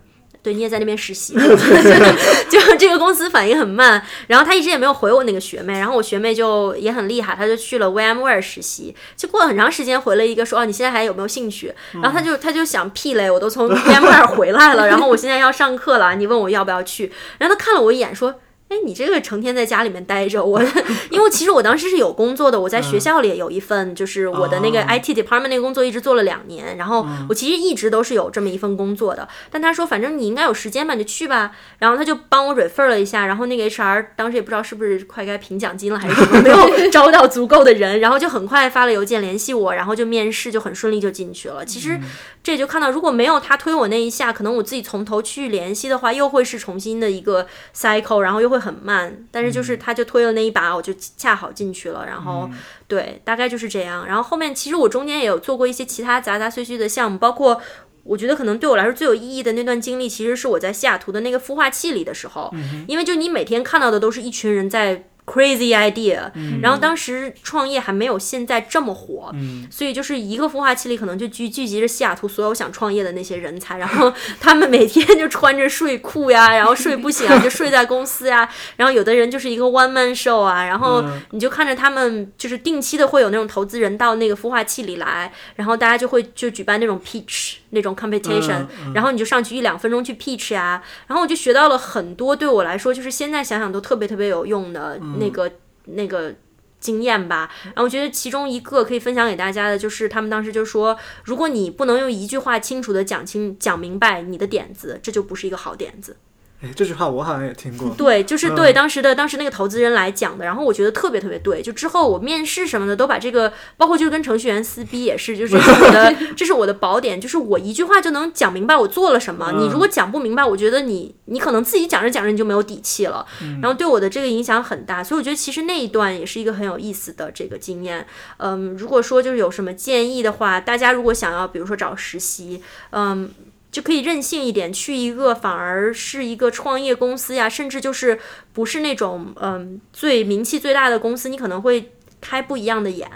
[0.47, 1.33] 对，你也在那边实习，
[2.49, 11.73] 就这个公司反应很慢，然后他一直也没有回我那个学妹，然后我学妹就也很厉害，她就去了 VMware 实习，就过了很长时间回了一个说，哦，你现在还有没有兴趣？
[12.01, 17.11] 然后他就他就想屁嘞，我都从 VMware 回来了，然后我现在要上课了，你问我要不要去？
[17.39, 18.35] 然后他看了我一眼说。
[18.69, 20.61] 哎，你这个成天在家里面待着，我
[21.09, 29.25] 因为其实我当时是有工作的，我在学校里有一份，就是我的那个 IT department 那个工作一直做了两年，然后我其实一直都是有这么一份工作的。
[29.49, 31.51] 但他说，反正你应该有时间吧，你就去吧。
[31.79, 36.57] 然后他就帮我 refer 了一下，然后那个 HR 当时也不知道是不是快该评奖金了还是什么，没有
[36.91, 41.63] 招到足够的人，然后就很快发了邮件联系我，然后就面试就很顺利就进去了。
[41.63, 41.97] 其实
[42.43, 48.56] 这就看到，如果没有他推我那一下，可能我自己从头去联系的话，又会是重新的一个 cycle，然后又会。
[48.59, 52.05] 很慢，但是就是他就推了那一把，我就恰好进去了。
[52.05, 52.49] 然后
[52.87, 54.05] 对，大概就是这样。
[54.07, 57.61] 然后后面其实我中间也有做过一些其他杂杂碎碎的项目，包括
[58.03, 62.53] 我觉得可能对我来说最有意义的那段经历，其实是我在西雅图的那个孵化器里的时候，
[62.87, 65.03] 因为就你每天看到的都是一群人在。
[65.27, 69.29] Crazy idea，然后当时创业还没有现在这么火，
[69.69, 94.99] 所以就是一个孵化器里可能就聚聚集着西雅图所有想创业的那些人才，然后他们每天就穿着睡裤呀， 然后睡不醒就睡在公司呀，然后有的人就是一个 one man show 啊，然后你就看着他们就是定期的会有那种投资人到那个孵化器里来，然后大家就会就举办那种 pitch 那种 competition，然后你就上去一两分钟去 pitch 呀，然后我就学到了很多对我来说就是现在想想都特别特别有用的。
[95.19, 95.51] 那个
[95.85, 96.33] 那个
[96.79, 106.17] 经验吧，然后我觉得其中一个可以分享给大家的，就是他们当时就说，如果你不能用一句话清楚的讲清讲明白你的点子，这就不是一个好点子。
[106.59, 107.93] 哎，这句话我好像也听过。
[107.95, 111.61] 对，就是对当时的当时那个投资人来讲的，然后我觉得特别特别对。
[111.61, 119.51] 就之后我面试什么的都把这个，包括就是跟程序员撕逼也是，就是我的 这是我的宝典，就是我一句话就能讲明白我做了什么。
[119.51, 123.23] 你如果讲不明白，我觉得你你可能自己讲着讲着你就没有底气了。
[123.61, 128.07] 然后对我的这个影响很大，所以我觉得其实那一段也是一个很有意思的这个经验。
[128.37, 133.29] 嗯，如果说就是有什么建议的话，大家如果想要比如说找实习，嗯。
[133.69, 138.17] 就可以任性一点，去一个反而是一个创业公司呀，甚至就是
[138.53, 141.91] 不是那种嗯最名气最大的公司，你可能会
[142.21, 143.09] 开不一样的眼。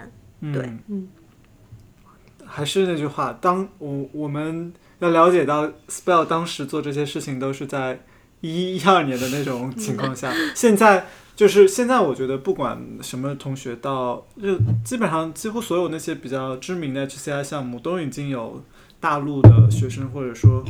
[0.53, 1.07] 对，嗯，
[2.45, 8.03] 还是那句话，当我我们要了解到 Spell 当时做这些事情都是在
[8.41, 18.63] 一一二年的那种情况下， 现在就是现在，我觉得不管什么同学到，就基本上几乎所有那些比较知名的 HCI 项目都已经有。
[19.01, 20.63] 大陆的学生，或者说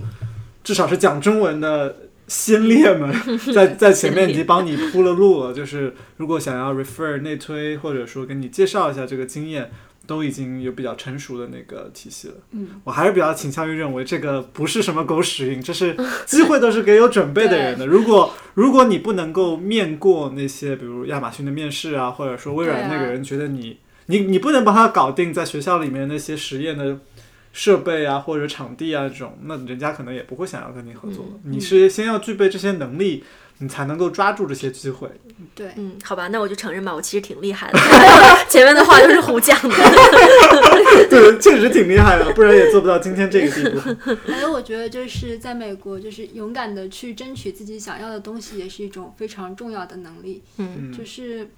[0.63, 1.95] 至少是讲中文的
[2.27, 3.13] 先烈们，
[3.53, 5.53] 在在前面已经帮你铺了路了。
[5.53, 9.69] 就是如果想要 refer 内推，或者说给你介绍一下这个经验，
[10.07, 12.35] 都已经有比较成熟的那个体系了。
[12.51, 15.93] 嗯，我还是比较倾向于认为这个不是什么狗屎运，这是
[16.25, 17.85] 机会都是给有准备的人的。
[17.85, 26.99] 如果如果你不能够面过那些，比如亚马逊的面试啊，或者说微软那个人觉得你你你不能帮他搞定在学校里面那些实验的。
[27.53, 31.25] 设备啊，或者场地啊，这种，那人家可能也不会想要跟你合作。
[31.43, 33.23] 你是先要具备这些能力，
[33.57, 35.09] 你才能够抓住这些机会。
[35.53, 37.79] 对，嗯，好吧，那我就承认吧，我其实挺厉害的。
[38.47, 39.75] 前面的话都是胡讲的。
[41.09, 44.15] 对，确实挺厉害的，不然也做不到今天这个地步。
[44.31, 50.41] 还有，我觉得就是在美国，就是勇敢的去争取自己想要的东西，也是一种非常重要的能力。
[50.57, 51.49] 嗯，就是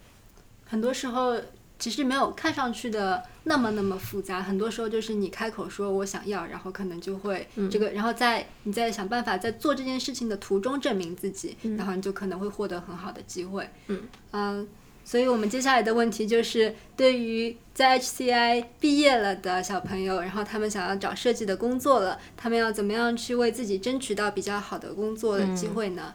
[0.65, 1.35] 很多时候。
[1.83, 13.69] 其实没有看上去的那么那么复杂，很多时候就是你开口说我想要，然后可能就会这个，然后在你在想办法在做这件事情的途中证明自己，然后你就可能会获得很好的机会。
[13.87, 14.65] 嗯嗯，
[15.03, 26.13] 所以我们接下来的问题就是，对于在 HCI 毕业了的小朋友，然后他们想要找设计的工作了，他们要怎么样去为自己争取到比较好的工作的机会呢？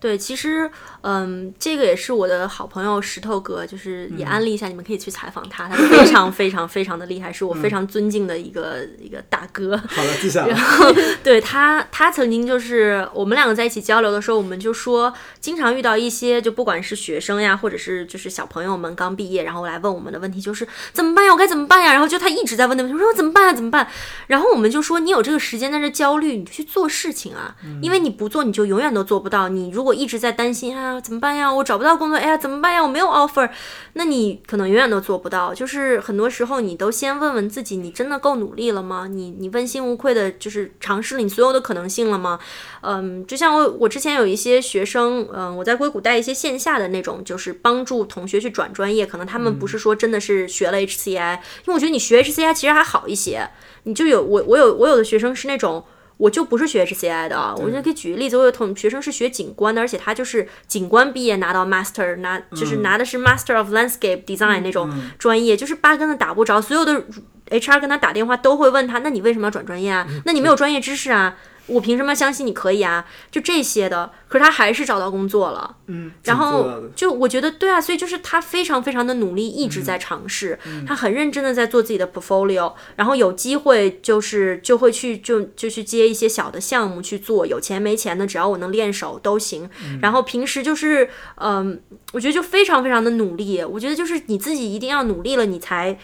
[0.00, 9.74] 对，其实，嗯，这个也是我的好朋友石头哥，就是也安利一下，你们可以去采访他，他非常 非常非常的厉害，是我非常尊敬的一个一个大哥。
[9.88, 10.92] 好了，记下然后，
[11.22, 15.10] 对他，他曾经就是我们两个在一起交流的时候，我们就说，
[15.40, 21.92] 经常遇到一些，就不管是学生呀，或者是就是小朋友们刚毕业，然后来问我们的问题就是怎么办呀，我该怎么办呀？
[21.92, 23.88] 然后就他一直在问的问题，说怎么办呀，怎么办？
[24.26, 29.48] 然后我们就说，你有这个时间在这焦虑，你就去做事情啊，因为你不做，你就永远都做不到。
[29.54, 31.52] 你如果一直在担心啊，怎么办呀？
[31.52, 32.82] 我找不到工作，哎呀，怎么办呀？
[32.82, 33.48] 我没有 offer，
[33.94, 35.54] 那你可能永远都做不到。
[35.54, 39.06] 就是很多时候，你都先问问自己，你真的够努力了吗？
[39.08, 42.38] 你你问心无愧的，就是尝试了你所有的可能性了吗？
[42.82, 53.48] 嗯，就像我我之前有一些学生，嗯，我在硅谷带一些线下的那种，就是帮助同学去转专业，可能他们不是说真的是学了 HCI，因为我觉得你学 HCI 其实还好一些，
[53.84, 55.84] 你就有我我有我有的学生是那种。
[56.24, 67.04] 我就不是学 HCI 的啊，我现在可以举个例子，我有同学生是学景观的，而且他就是景观毕业拿到 Master，拿就是拿的是 Master of Landscape Design 那种专业，就是八竿子打不着，所有的
[67.50, 70.06] HR 跟他打电话都会问他，那你为什么要转专业啊？
[70.24, 71.36] 那你没有专业知识啊？
[71.66, 73.06] 我凭什么相信你可以啊？
[73.30, 75.76] 就这些的，可是他还是找到工作了。
[75.86, 89.68] 嗯，然后就我觉得对啊，所以就是他非常非常的努力，一直在尝试，他很认真的在做自己的 portfolio，然后有机会就是就会去就就去接一些小的项目去做，有钱没钱的，只要我能练手都行。
[90.02, 91.80] 然后平时就是嗯，
[92.12, 93.62] 我觉得就非常非常的努力。
[93.62, 95.98] 我觉得就是你自己一定要努力了，你才。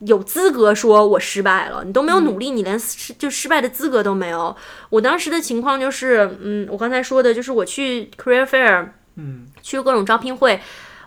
[0.00, 4.54] 有资格说我失败了，你都没有努力，你连失就失败的资格都没有。
[4.90, 10.60] 我当时的情况就是，嗯，我刚才说的就是我去 career fair，嗯，去各种招聘会。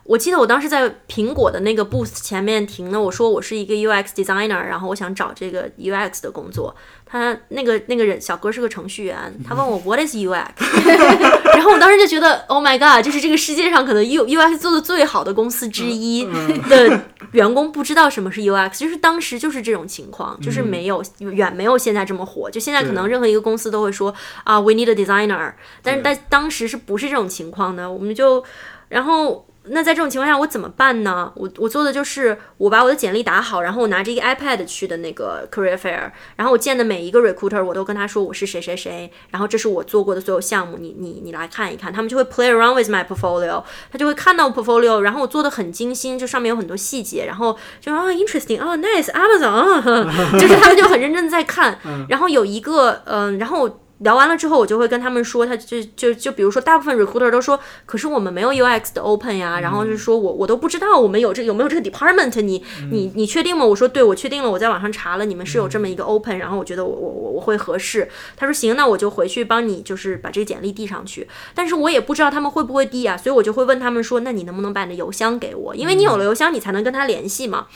[0.08, 6.74] 我记得我当时在苹果的那个 booth 前面停了，我说我是一个 UX designer，然后我想找这个 UX 的工作。
[7.06, 10.48] 他那个那个人小哥是个程序员，他问我 What is UX？
[11.56, 16.26] 然后我当时就觉得 Oh my God，就是这个世界上可能 U UX 做的最好的公司之一
[16.70, 17.04] 的
[17.34, 22.50] 员工不知道什么是 UX，就是当时就是这种情况，就是没有远没有现在这么火。
[22.50, 24.14] 就现在可能任何一个公司都会说
[24.46, 27.92] 啊 We need a designer，但是在当时是不是这种情况呢？
[27.92, 28.44] 我们就
[28.88, 29.47] 然后。
[29.70, 31.32] 那在这种情况下，我怎么办呢？
[31.36, 50.04] 我我做的就是我把我的简历打好，然后我拿着一个 iPad 去的那个 career fair，然后我见的每一个 recruiter，我都跟他说我是谁谁谁，然后这是我做过的所有项目，你你你来看一看，他们就会 play around with my portfolio，他就会看到 portfolio，然后我做的很精心，就上面有很多细节，然后就啊 interesting 啊 nice Amazon，
[50.40, 51.78] 就是他们就很认真的在看，
[52.10, 53.80] 然后有一个嗯，然后。
[54.00, 63.66] 聊完了之后，我就会跟他们说，他就就就比如说，大部分 recruiter 都说，可是我们没有 UX 的 open 呀，然后就是说我我都不知道我们有这有没有这个 department，你你你确定吗？
[63.66, 68.08] 我说对，我确定了，我在网上查了，你们是有这么一个 open，然后我觉得我我我我会合适。
[68.36, 75.76] 他说行，那我就回去帮你就是把这个简历递上去，但是我也不知道他们会不会递啊，所以我就会问他们说，那你能不能把你的邮箱给我？
[75.76, 77.68] 因为你有了邮箱，你才能跟他联系嘛。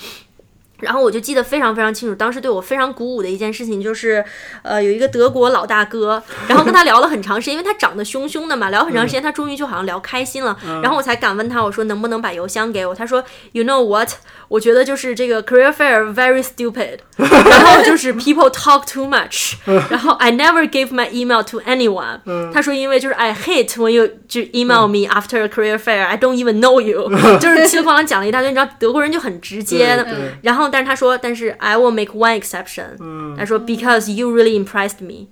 [0.81, 4.23] 然后我就记得非常非常清楚，当时对我非常鼓舞的一件事情就是，
[4.63, 12.95] 呃，有一个德国老大哥，然后跟他聊了很长时间，因为他长得凶凶的嘛，聊很长时间，他终于就好像聊开心了，然后我才敢问他，我说能不能把邮箱给我？
[12.95, 14.09] 他说，You know what？
[14.47, 19.53] 我觉得就是这个 career fair very stupid， 然后就是 people talk too much，
[19.89, 22.19] 然后 I never give my email to anyone。
[22.51, 27.09] 他说因为就是 I hate when you 就 email me after a career fair，I don't even know you，
[27.39, 30.03] 就是稀里哗啦讲了一大堆，你知道德国人就很直接，
[30.41, 30.70] 然后。
[30.71, 33.35] 但是他说，但是 I will make one exception。
[33.37, 35.27] 他说，because you really impressed me。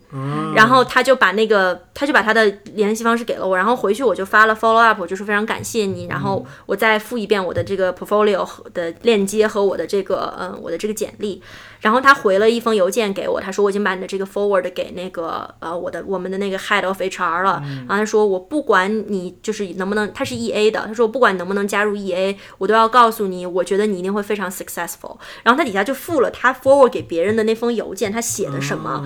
[0.54, 3.56] 然后他就把那个，他就把他的联系方式给了我。
[3.56, 6.08] 然后回去我就发了 follow up，就是非常感谢你。
[6.08, 11.42] 然后我再复一遍我的这个 portfolio 的链接和我的这个，嗯，我的这个简历。
[11.80, 17.62] 然后他回了一封邮件给我，他说我已经把你的这个 forward 给那个呃我的我们的那个 head of HR 了。
[17.88, 25.18] 然后他说我不管你就是能不能，他是 EA 的，他说我不管你能不能加入 EA，我都要告诉你，我觉得你一定会非常 successful。
[25.44, 29.06] 然后他底下就附了他 forward 给别人的那封邮件，他写的什么？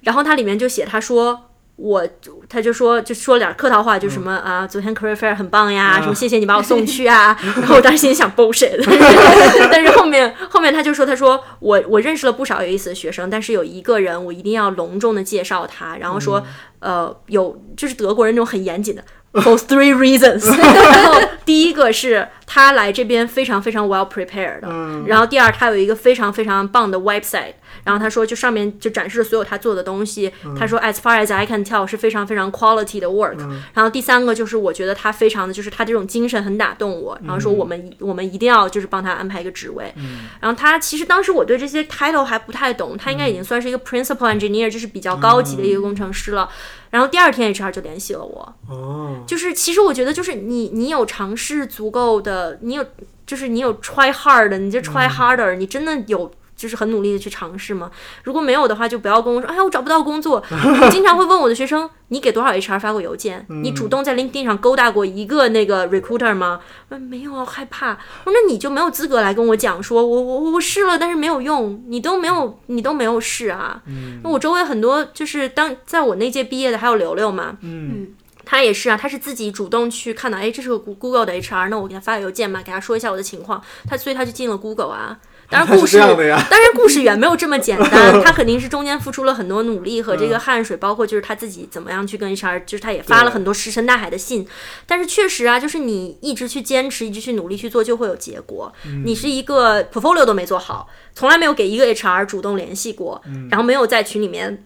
[0.00, 1.48] 然后他里面就写他说。
[1.82, 2.06] 我
[2.48, 7.36] 他就说就说了点客套话，就什么啊，昨天 career fair 很棒呀，什么谢谢你把我送去啊。
[7.58, 8.80] 然后我当时心里想 bullshit，
[9.68, 16.40] 但是后面后面他就说，他说我我认识了不少有意思的学生，但是有一个人我一定要隆重的介绍他，然后说
[16.78, 19.02] 呃有就是德国人那种很严谨的。
[19.32, 24.60] For three reasons， 然后第一个是他来这边非常非常 well prepared，
[25.06, 27.54] 然后第二他有一个非常非常棒的 website，
[27.84, 33.38] 然后他说就上面就展示了所有他做的东西，他说 as far as I can tell 是非常非常 quality 的 work，
[33.74, 39.92] 然后第三个就是我觉得他非常的就是他这种精神很打动我，然后说我们我们一定要就是帮他安排一个职位，
[40.40, 46.48] 然后他其实当时我对这些 title 还不太懂，他应该已经算是一个 principal engineer，就是比较高级的一个工程师了。
[46.90, 52.84] 然后第二天 HR 就联系了我，哦，就是其实我觉得就是你你有尝试足够的，你有
[53.26, 56.30] 就是你有 try hard，你就 try harder，你真的有。
[56.62, 57.90] 就是很努力的去尝试嘛。
[58.22, 60.40] 如果没有的话，就不要跟我说，哎呀，我找不到工作。
[60.80, 63.44] 我经常会问我的学生，你给多少 HR 发过邮件？
[63.48, 66.60] 你主动在 LinkedIn 上勾搭过一个那个 recruiter 吗？
[66.90, 67.90] 嗯没有啊，害怕。
[68.24, 71.82] 我说那你就没有资格来跟我讲，说我我我试了，但是没有用。
[71.88, 73.82] 你都没有，你都没有试啊。
[74.22, 78.08] 那我周围很多就是当在我那届毕业的还有刘刘嘛，嗯，
[78.44, 85.18] 他也是啊，他是自己主动去看到，哎，这是个 Google 的 HR，那我给他发个邮件嘛，给他说一下我的情况，他所以他就进了 Google 啊。
[85.52, 87.90] 当然故事，当然故事远没有这么简单。
[88.24, 94.48] 他肯定是中间付出了很多努力和这个汗水，包括就是他自己怎么样去跟 HR，就是他也发了很多石沉大海的信。
[94.86, 98.72] 但是确实啊，就是你一直去坚持，一直去努力去做，就会有结果。
[99.04, 104.64] 你是一个 portfolio 都没做好，从来没有给一个 HR 主动联系过，然后没有在群里面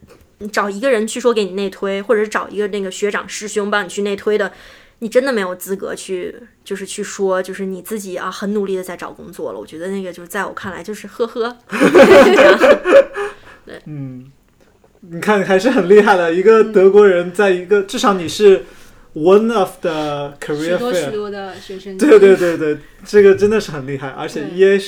[0.53, 4.53] 找一个人去说给你内推，或者是找一个那个学长师兄帮你去内推的。
[5.01, 6.35] 你真的没有资格去，
[6.65, 9.59] 就是去说，就是你自己啊，很努力的在找工作了。
[9.59, 11.57] 我觉得那个就是在我看来就是呵呵。
[13.67, 14.31] 对，嗯，
[15.01, 18.65] 你看还是很厉害的一个德国人，在一个至少你是
[19.15, 21.99] one of the career 许多许多的学生。
[21.99, 22.79] 对对对对。
[23.05, 24.79] 这个真的是很厉害，而且 E A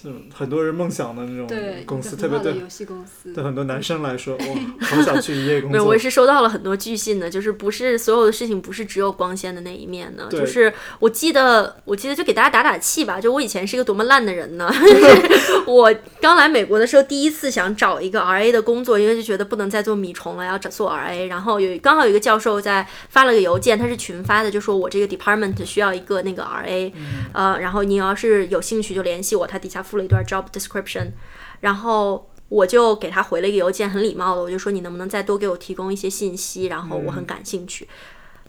[0.00, 1.48] 是很多人梦想的那种
[1.84, 5.72] 公司，特别对游戏公司，对很多男生来说， 哇，好想去一夜工作。
[5.72, 10.28] 没有，我是收到了很多巨信的，就是不是所有的事情不是只有光鲜的那一面呢。
[10.30, 13.20] 就是我记得，我记得就给大家打打气吧。
[13.20, 14.72] 就我以前是一个多么烂的人呢？
[15.66, 21.26] 我刚来美国的时候，第一次想找一个 R A 的工作，因为就觉得不能再做米虫了，要找做 R A。
[21.26, 26.92] 然后有刚好有一个教授在发了个邮件，他是群发的，就说我这个 department 需要一个那个 R A，
[27.32, 27.58] 呃。
[27.58, 31.12] 然后你要是有兴趣就联系我，他底下附了一段 job description，
[31.60, 37.88] 然后我就给他回了一个邮件，很礼貌的，我就说你能不能再多给我提供一些信息，然后我很感兴趣。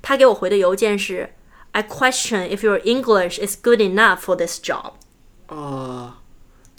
[0.02, 1.30] 他给我回的邮件是
[1.72, 4.94] I question if your English is good enough for this job。
[5.48, 6.18] 啊，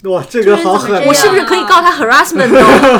[0.03, 1.05] 哇，这个好狠！
[1.07, 2.49] 我是不是可以告他 harassment？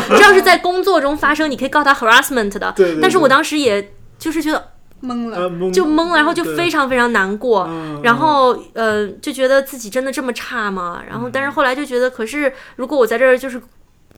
[0.10, 2.74] 这要 是在工作中发生，你可以告他 harassment 的。
[2.76, 3.00] 对。
[3.02, 4.72] 但是我当时也就是觉得。
[5.04, 7.68] 懵了，就懵了，然后就非常非常难过，
[8.04, 11.02] 然后呃，就觉得自己真的这么差吗？
[11.08, 13.60] 然后，但是后来就觉得，可是如果我在这儿就是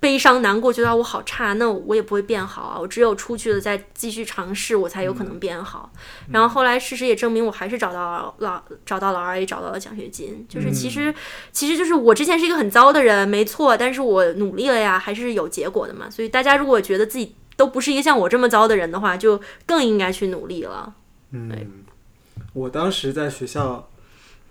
[0.02, 2.78] 悲伤难过，觉得我好差，那我也不会变好啊。
[2.78, 5.90] 我只有出去了，再继续尝试，我才有可能变好。
[6.30, 10.46] 然后后来事实也证明，我还是找到了，找到了 R A，找到了奖学金。
[10.50, 11.16] 就是其实，
[11.54, 16.10] 其实就是我之前是一个很糟的人，没错，但是我努力了呀，还是有结果的嘛。
[16.10, 17.36] 所以大家如果觉得自己。
[17.56, 20.94] 都不是一个像我这么糟的人的话，就更应该去努力了。
[21.32, 21.52] 嗯，
[22.54, 23.90] 我当时在学校，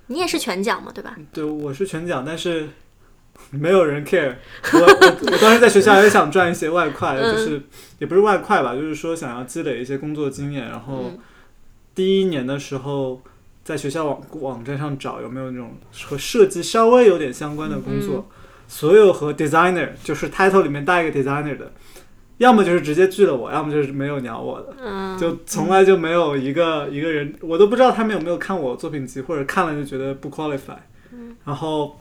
[0.09, 1.17] 你也是全奖嘛，对吧？
[1.33, 2.69] 对，我是全奖，但是
[3.51, 4.37] 没有人 care
[4.73, 4.79] 我。
[4.79, 7.63] 我我当时在学校也想赚一些外快，嗯就是
[7.99, 10.69] 也不是外快吧，就是说想要积累一些工作经验。
[10.69, 11.19] 然后嗯
[11.95, 13.21] 第一年的时候，
[13.65, 15.77] 在学校网网站上找有没有那种
[16.07, 18.29] 和设计稍微有点相关的工作，
[18.67, 21.73] 所有和 designer 就是 title 里面带一个 designer 的，
[22.39, 24.75] 要么就是直接拒了我，要么就是没有鸟我的。
[24.83, 30.77] 嗯，就从来就没有一个一个人，我都不知道他们有没有看我作品集，或者看了就觉得不 qualify。
[31.45, 31.99] 然后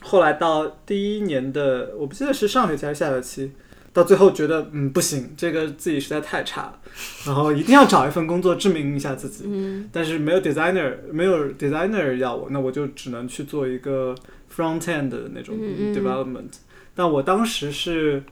[0.00, 3.52] 后来到第一年的，我不记得是上学期还是下学期，
[3.92, 6.78] 到最后觉得嗯不行，这个自己实在太差了，
[7.26, 9.44] 然后一定要找一份工作证明一下自己。
[9.46, 14.14] 嗯但是没有 designer，没有 designer 要我，那我就只能去做一个
[14.54, 16.58] front end 的那种嗯嗯 development。
[16.94, 18.22] 但我当时是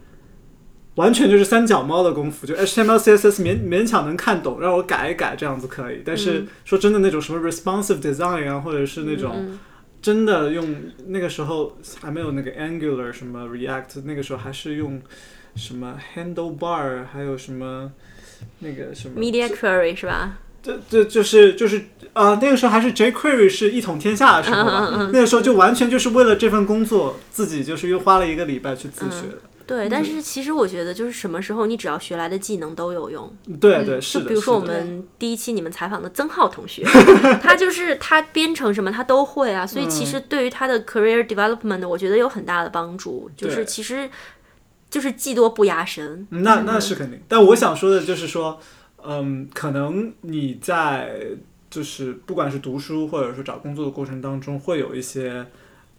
[0.96, 6.02] 完全就是三脚猫的功夫，就 HTML、CSS 勉勉强能看懂，让我改一改这样子可以。
[6.04, 9.58] 但是嗯说真的，那种什么 responsive design 啊，或者是那种嗯
[10.02, 10.74] 真的用
[11.06, 15.00] 那个时候还没有那个 Angular 什么 React，那个时候还是用
[15.54, 17.92] 什么 Handlebar，还有什么
[18.60, 20.38] 那个什么 media query 是吧？
[20.62, 24.64] 这这就是就是啊、那个时候还是 jQuery 是一统天下的时候
[25.12, 29.38] 那个时候就完全就是为了这份工作，自己就是又花了一个礼拜去自学的。
[29.66, 33.30] 对，但是其实我觉得，就是什么时候你只要学来的技能都有用。
[33.60, 34.24] 对对，是的。
[34.24, 36.84] 就比如说我们第一期你们采访的曾浩同学，
[37.42, 43.28] 他就是他编程什么他都会啊，所以其实对于他的 career development，我觉得有很大的帮助。
[43.36, 44.08] 就是其实
[44.88, 46.26] 就是技多不压身。
[46.30, 48.60] 嗯那那是肯定，但我想说的就是说，
[49.04, 51.20] 嗯，可能你在
[51.68, 55.44] 就是不管是读书或者说找工作的过程当中，会有一些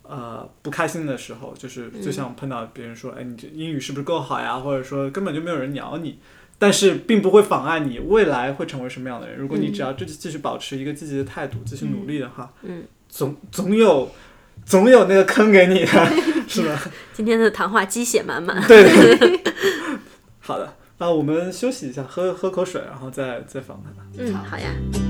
[0.07, 4.57] 呃不开心的时候，就是就像碰到别人说，哎，你这英语是不是够好呀？
[4.57, 6.19] 或者说根本就没有人鸟你。
[6.59, 9.37] 但是并不会妨碍你未来会成为什么样的人。
[9.37, 14.09] 如果你只要继继续保持一个积极的态度，继续努力的话，嗯，总总有
[14.65, 16.11] 总有那个坑给你的，
[16.49, 16.81] 是吧？
[17.13, 18.59] 今天的谈话鸡血满满。
[18.67, 19.53] 对 对对。
[20.41, 24.01] 好的，那我们休息一下，喝喝口水，然后再再访谈吧。
[24.17, 25.06] 嗯，好呀。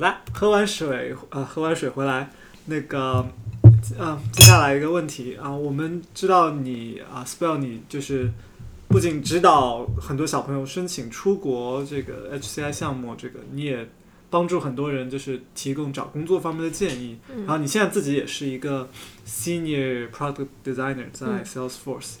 [0.00, 2.30] 好的，喝完水，呃，喝完水回来，
[2.64, 3.26] 那个，
[3.98, 8.32] 呃，接下来一个问题啊、我们知道你啊、spell 你就是
[8.88, 13.86] 不仅指导很多小朋友申请出国这个 HCI 项目，这个你也
[14.30, 17.18] 帮助很多人就是提供找工作方面的建议。
[17.36, 18.88] 然后你现在自己也是一个
[19.26, 21.44] senior product designer 在嗯。
[21.44, 22.14] Salesforce，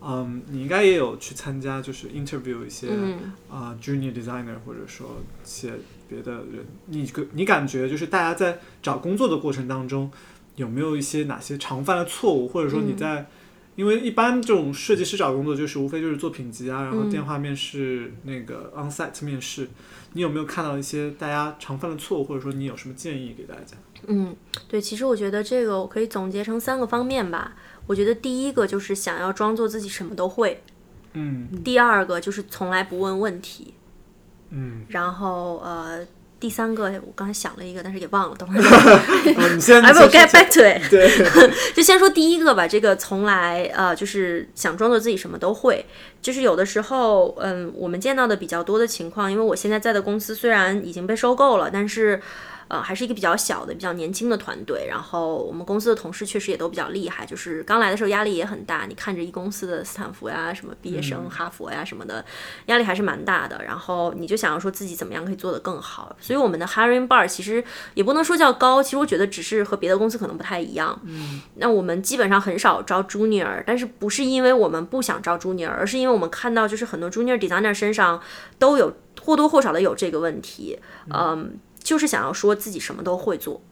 [0.00, 3.32] 嗯你应该也有去参加就是 interview 一些嗯。
[3.50, 5.72] 啊、junior designer 或者说一些
[6.14, 10.08] 别的人，你个你感觉就是大家在找工作的过程当中，
[10.54, 12.96] 有没有一些哪些常犯的错误，或者说你嗯。
[12.96, 13.26] 在，
[13.74, 17.10] 因为一般这种设计师找工作就是无非就是作品集啊，然后嗯。
[17.10, 19.68] 电话面试、那个 onsite 面试，
[20.12, 23.76] 你有没有看到一些大家常犯的错误，或者说你有什么建议给大家？
[24.06, 24.36] 嗯，
[24.68, 27.56] 对，其实我觉得这个我可以总结成三个方面吧。
[27.86, 30.62] 我觉得第一个就是想要装作自己什么都会，
[31.14, 31.48] 嗯。
[31.64, 33.74] 第二个就是从来不问问题，
[34.54, 36.00] 嗯，然后呃，
[36.38, 40.90] 第三个我刚才想了一个，但是给忘了，等会儿 你先 I 你 will get back to it。
[40.90, 41.10] 对，
[41.74, 45.84] 就先说第一个吧，这个从来呃，就是想装作自己什么都会，
[46.22, 52.20] 就是有的时候，嗯，我们见到的比较多的情况，因为我现在在的公司虽然已经被收购了，但是。
[52.68, 54.86] 呃，还是一个比较小的、比较年轻的团队。
[54.88, 58.86] 然后我们公司的同事确实也都比较厉害，就是刚来的时候压力也很大。
[58.86, 62.24] 你看着一公司的斯坦福呀、什么毕业生、哈佛呀什么的，
[62.66, 63.62] 压力还是蛮大的。
[63.64, 66.14] 然后你就想要说自己怎么样可以做得更好。
[66.20, 67.62] 所以我们的 hiring bar 其实
[67.94, 71.00] 也不能说叫高，其实我觉得只是和别的公司可能不太一样。
[71.04, 78.20] 嗯那我们基本上很少招 junior，但是不是因为我们不想招 junior，而是因为我们看到就是很多 junior designer 身上
[78.58, 78.92] 都有
[79.22, 80.78] 或多或少的有这个问题，
[81.12, 83.62] 嗯，就是想要说自己什么都会做。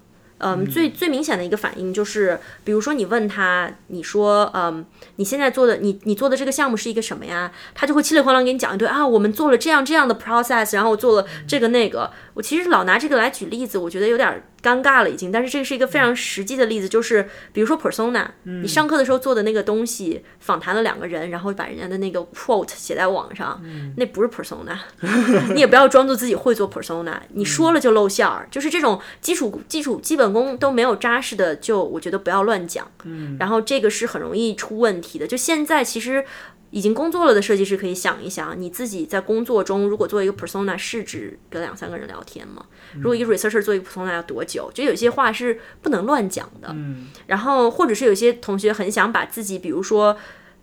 [0.45, 4.85] 嗯，最最明显的一个反应就是，比如说你问他，你说，嗯，
[5.15, 7.53] 你现在做的，你你做的这个项目是一个什么呀？
[7.77, 12.11] 他就会稀里哗啦给你讲一堆啊，我们做了这样这样的 process，然后我做了这个那个。
[12.35, 15.33] 我其实老拿这个来举例子，我觉得有点尴尬了已经。
[15.33, 23.61] 但是这是一个非常实际的例子，就是比如说 persona，、你上课的时候做的那个东西，访谈了两个人，然后把人家的那个 quote 写在网上，
[23.97, 24.77] 那不是 persona。
[25.53, 32.91] 你也不要装作自己会做 persona，你说了就露馅儿，就是这种基础基础基本功都没有扎实的，就我觉得不要乱讲。
[33.05, 35.27] 嗯，然后这个是很容易出问题的。
[35.27, 36.25] 就现在其实。
[36.73, 42.64] 已经工作了的设计师可以想一想，你自己在工作中如果做一个 persona，是指跟两三个人聊天吗？
[42.95, 44.70] 如果一个 researcher 做一个 persona 要多久？
[44.75, 46.68] 就有些话是不能乱讲的。
[46.73, 50.16] 嗯然后或者是有些同学很想把自己，比如说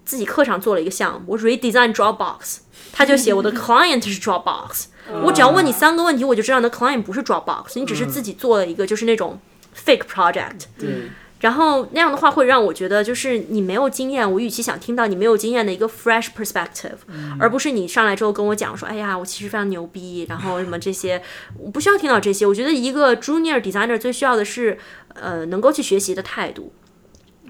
[0.03, 2.57] 自己课上做了一个项目，我 redesign Dropbox，
[2.91, 4.85] 他就写我的 client 是 Dropbox，
[5.23, 9.39] 我只要问你三个问题，我就知道你的 client 不是 Dropbox，你只是自己做了一个就是那种
[9.75, 10.61] fake project。
[10.79, 10.89] 对，
[11.39, 14.29] 然后那样的话会让我觉得，就是你没有经验。
[14.29, 16.97] 我与其想听到你没有经验的一个 fresh perspective，、
[17.39, 21.21] 而不是你上来之后跟我讲说，哎呀，我其实非常牛逼，然后什么这些，
[21.57, 22.45] 我不需要听到这些。
[22.45, 24.77] 我觉得一个 junior designer 最需要的是，
[25.13, 26.73] 呃，能够去学习的态度。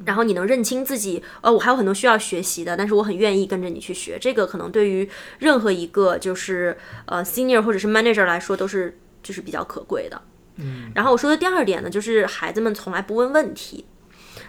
[0.06, 4.18] 然后你能认清自己，呃，我还有很多需要学习的，但是我很愿意跟着你去学。
[4.18, 5.10] 这个可能对于
[5.40, 10.22] 任何一个就是呃 senior 或者是 manager 来说都是就是比较可贵的。
[10.60, 13.86] 嗯然后我说的第二点呢，就是孩子们从来不问问题。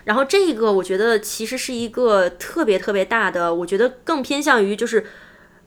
[0.04, 5.04] 然后这个我觉得其实是一个特别特别大的，我觉得更偏向于就是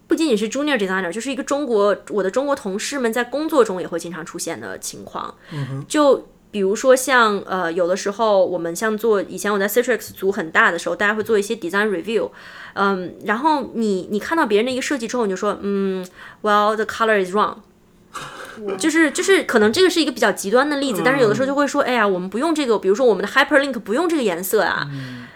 [0.07, 5.35] 不仅仅是 junior designer，就是一个中国我的中国同事们在工作中也会经常出现的情况。
[5.87, 12.29] 就比如说像呃，有的时候我们像做以前我在 Citrix 组很大的时候，大家会做一些 design review，
[12.73, 16.05] 嗯，然后你你看到别人的一个设计之后，你就说，嗯
[16.41, 17.57] ，well the color is wrong。
[18.77, 24.87] 就是就是可能这个是一个比较极端的例子，但是有的时候就会说，哎呀，我们不用这个，比如说我们的 hyperlink 不用这个颜色啊。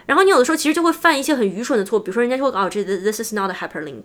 [0.06, 4.04] 然后你有的时候其实就会犯一些很愚蠢的错，比如说人家就会哦，这 this is not a hyperlink，、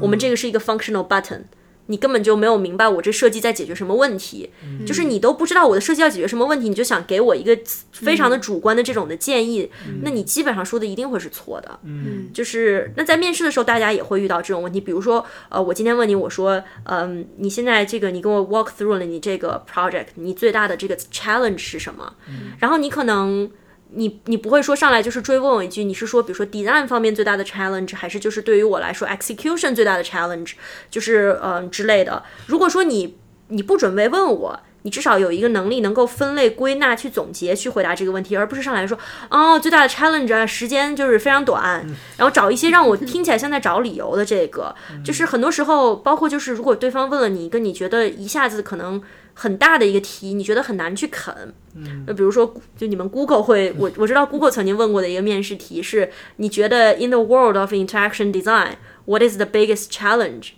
[0.00, 1.42] 我们这个是一个 functional button。
[1.86, 4.50] 你根本就没有明白我这设计在解决什么问题，
[4.86, 7.58] 就是你都不知道我的设计要解决什么问题，你就想给我一个
[7.92, 9.70] 非常的主观的这种的建议，
[10.02, 11.78] 那你基本上说的一定会是错的。
[11.84, 22.14] 嗯就是那在面试的时候，大家也会遇到这种问题，比如说，呃，我今天问你，我说，嗯，你现在这个你跟我 walk through 了你这个 project，你最大的这个 challenge 是什么？
[22.58, 23.50] 然后你可能。
[23.90, 30.52] 你你不会说上来就是追问我一句，你是说比如说 design 方面最大的 challenge，还是就是对于我来说 execution 最大的 challenge，
[30.90, 32.22] 就是嗯、呃之类的。
[32.46, 33.16] 如果说你
[33.48, 38.98] 你不准备问我，你至少有一个能力能够分类归纳、去总结、去回答这个问题，而不是上来说
[39.30, 44.74] 哦最大的 challenge 啊，时间就是非常短，然后找一些让我 听起来像在找理由的这个，
[45.04, 49.00] 就是很多时候，包括就是如果对方问了你一个你觉得一下子可能
[49.34, 58.74] 很大的一个题，你觉得很难去啃，嗯比如说就你们 Google 会，我我知道 Google 曾经问过的一个面试题是，你觉得 in the world of interaction design
[59.04, 60.50] what is the biggest challenge？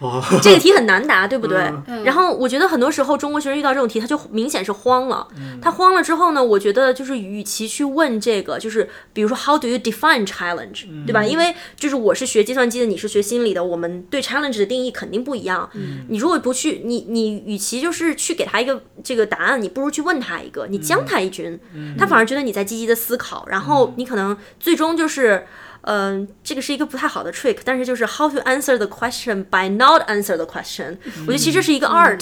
[0.00, 1.58] 哦， 这个题很难答，对不对？
[1.86, 5.26] 嗯然后我觉得很多时候中国学生遇到这种题，他就明显是慌了。
[5.62, 11.24] 他慌了之后呢，我觉得就是与其去问这个，就是比如说 How do you define challenge，、对吧？
[11.24, 15.70] 因为就是我是学计算机的，你是学心理的，我们对 challenge 的定义肯定不一样。
[16.08, 21.58] 你如果不去，你你与其就是去给他一个这个答案，你不如去问他一个，你将他一军，
[21.96, 25.46] 他反而觉得你在积极的思考，然后你可能最终就是。
[25.86, 32.20] 嗯，这个是一个不太好的 trick，但是就是 how to answer the question by not answer the question，、我觉得其实这是一个 art，、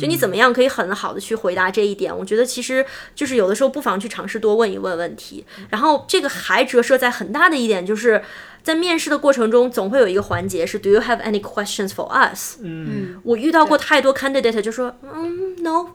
[0.00, 2.16] 就你怎么样可以很好的去回答这一点。
[2.16, 2.84] 我觉得其实
[3.14, 5.44] 就是有的时候不妨去尝试多问一问问题。
[5.70, 8.22] 然后这个还折射在很大的一点就是。
[8.64, 12.56] 在面试的过程中，总会有一个环节是 Do you have any questions for us？
[12.62, 15.88] 嗯我遇到过太多 candidate 就说嗯 no，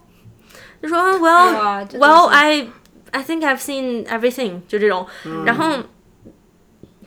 [0.79, 2.67] 就说哇 well 这都 well 是 I
[3.09, 5.07] I think I've seen everything 就这种，
[5.47, 5.79] 然后。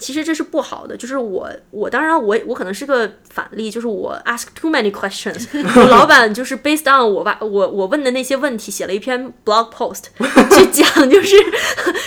[0.02, 5.46] 其实这是不好的，就是我我当然我我可能是个反例，就是我 ask too many questions，
[5.80, 11.36] 我老板就是 based on 我把我我问的那些问题写了一篇 blog post 去讲，就是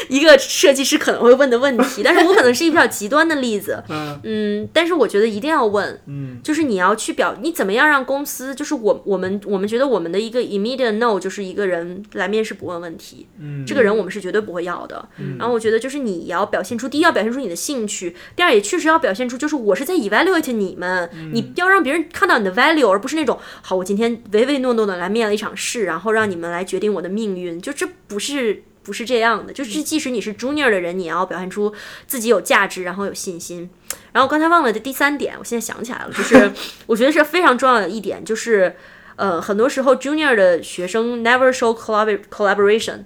[0.10, 4.20] 一个设计师可能会问的问题，但是我可能是一个比较极端的例子， 嗯。
[4.24, 6.39] 嗯，但是我觉得一定要问，嗯。
[6.43, 15.08] 就是你要去表，你怎么样让公司，就是我我们我们觉得我们的一个 immediate no 就是一个人来面试不问问题，嗯，这个人我们是绝对不会要的。
[15.39, 28.64] 然后我觉得就是你要表现出，第一要表现出你的兴趣，第二也确实要表现出就是我是在 evaluate 你们，你要让别人看到你的 value，而不是那种好我今天唯唯诺诺的来面了一场试，然后让你们来决定我的命运，就这不是。
[28.86, 31.74] 不是这样的，就是即使你是 junior 的人，你也要表现出
[32.06, 33.68] 自己有价值，然后有信心。
[34.12, 36.52] 然后刚才忘了的第三点，我现在想起来了，就是
[36.86, 38.76] 我觉得是非常重要的一点，就是
[39.16, 43.06] 呃，很多时候 junior 的学生 never show collabor collaboration，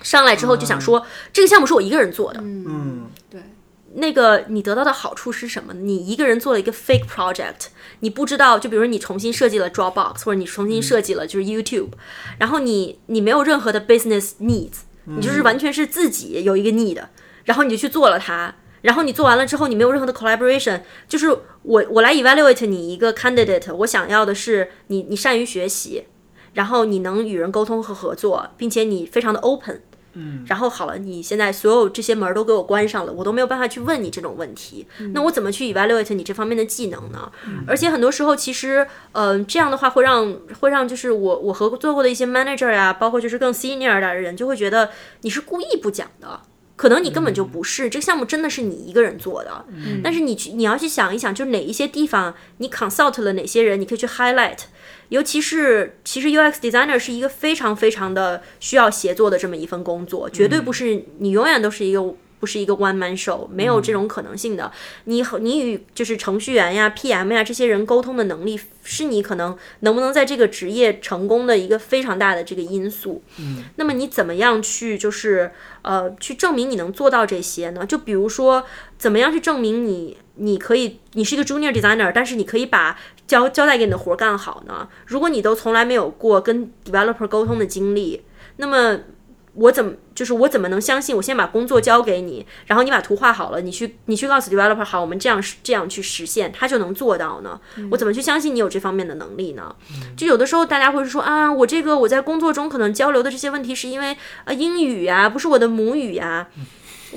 [0.00, 3.10] 上来之后就想说、这个项目是我一个人做的，嗯。
[3.28, 3.42] 对，
[3.96, 5.80] 那个你得到的好处是什么呢？
[5.82, 7.66] 你一个人做了一个 fake project，
[8.00, 11.90] 你不知道，就比如说你重新设计了 Dropbox，或者你重新设计了就是 YouTube，、
[12.38, 17.02] 然后你你没有任何的 business needs，你就是完全是自己有一个 need，
[17.44, 18.54] 然后你就去做了它。
[18.82, 21.28] 然后你做完了之后，你没有任何的 collaboration，就是
[21.62, 26.04] 我我来 evaluate 你一个 candidate，我想要的是你你善于学习，
[26.52, 29.82] 然后你能与人沟通和合作，并且你非常的 open，
[30.18, 34.86] 嗯，然后好了，你现在所有这些门儿都给我关上了，我都没有办法去问你这种问题。
[35.12, 37.30] 那我怎么去 evaluate 你这方面的技能呢？
[37.66, 44.90] 而且很多时候，其实，嗯、这样的话会让会让就是我我合作过的一些 manager 呀、包括就是更 senior 的人，就会觉得
[45.20, 46.40] 你是故意不讲的。
[46.76, 49.64] 可能你根本就不是，这个项目真的是你一个人做的，
[50.04, 54.58] 但是你去你要去想一想，就是哪一些地方你 consult 了哪些人，你可以去 highlight。
[55.08, 64.70] 尤其是，其实 UX designer 是一个非常非常的需要协作的这么一份工作，绝对不是你永远都是一个不是一个 one man show，没有这种可能性的。
[65.04, 73.22] 你和你与就是程序员呀、PM 呀这些人沟通的能力，是你可能能不能在这个职业成功的一个非常大的这个因素。
[73.38, 75.50] 嗯，那么你怎么样去就是
[75.82, 77.86] 呃去证明你能做到这些呢？
[77.86, 78.64] 就比如说，
[78.98, 84.88] 怎么样去证明你你可以你是一个 junior designer，但是你可以把交交代给你的活儿干好呢？
[85.06, 88.22] 如果你都从来没有过跟 developer 沟通的经历，
[88.56, 88.98] 那么
[89.54, 97.58] 我怎么就是我怎么能相信我先把工作交给你，然后你把图画好了，你去你去告诉 developer 好，我们这样这样去实现，他就能做到呢？
[97.90, 99.74] 我怎么去相信你有这方面的能力呢？
[100.16, 106.48] 就有的时候大家会说啊，我这个我在工作中可能交流的这些问题是因为啊英语呀、不是我的母语呀、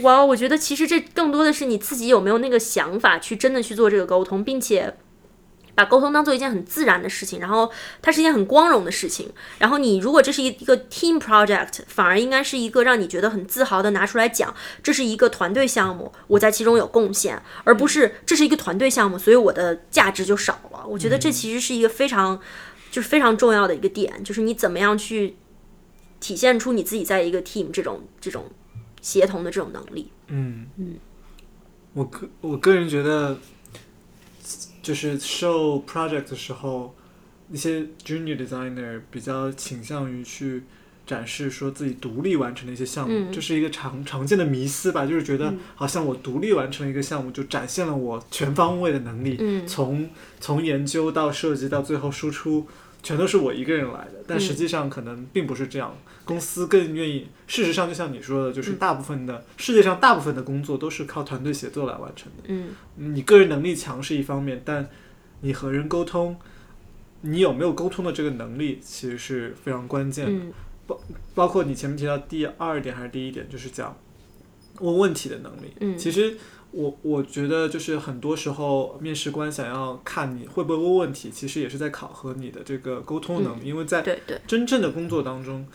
[0.01, 4.95] 哇，我觉得其实这更多的是你自己有没有那个想法去真的去做这个沟通，并且
[5.79, 7.71] 把沟通当做一件很自然的事情，然后
[8.01, 9.31] 它是一件很光荣的事情。
[9.59, 14.53] 然后你如果这是一一个 team project，反而应该是一个让你觉得很自豪的拿出来讲，
[14.83, 20.85] 这是一个团队项目，我在其中有贡献，而不是这是一个团队项目，所以我的价值就少了。
[20.85, 22.37] 我觉得这其实是一个非常
[22.91, 25.37] 就是非常重要的一个点，就是你怎么样去
[26.19, 28.51] 体现出你自己在一个 team 这种这种
[29.01, 30.11] 协同的这种能力。
[30.27, 30.95] 嗯嗯，
[31.93, 33.37] 我个我个人觉得，
[34.89, 36.95] 就是 show project 的时候，
[37.51, 40.63] 一些 junior designer 比较倾向于去
[41.05, 43.31] 展示说自己独立完成的一些项目，嗯。
[43.31, 49.67] 这是一个常常见的迷思吧，就是觉得好像我独立完成一个项目，就展现了我全方位的能力，嗯。
[49.67, 50.09] 从
[50.39, 52.65] 从研究到设计到最后输出，
[53.03, 54.23] 全都是我一个人来的。
[54.25, 55.95] 但实际上可能并不是这样，
[56.29, 57.27] 公司更愿意。
[57.47, 62.43] 事实上，就像你说的，就是大部分的、世界上大部分的工作都是靠团队协作来完成的。
[62.47, 64.87] 嗯你个人能力强是一方面，但
[65.41, 66.37] 你和人沟通，
[67.21, 70.31] 你有没有沟通的这个能力，其实是非常关键的。
[70.31, 70.53] 嗯
[71.35, 73.95] 包括你前面提到第二点还是第一点，就是讲
[74.79, 75.71] 问问题的能力。
[75.79, 76.35] 嗯其实
[76.71, 84.03] 我我觉得就是很多时候面试官想要看你会不会问问题，其实也是在考核你的这个沟通能力，因为在
[84.47, 85.67] 真正的工作当中，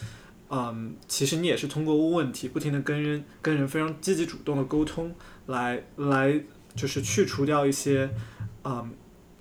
[0.56, 5.12] 嗯，其实你也是通过问问题，不停的跟人跟人非常积极主动的沟通，
[5.46, 6.40] 来来
[6.76, 8.08] 就是去除掉一些
[8.62, 8.88] 嗯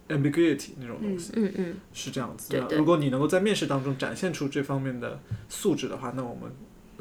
[0.10, 1.32] ambiguity 那种东西。
[1.36, 2.78] 嗯嗯是这样子对对的。
[2.78, 6.52] 如果你能够在面试当中展现出这方面的素质的话，那我们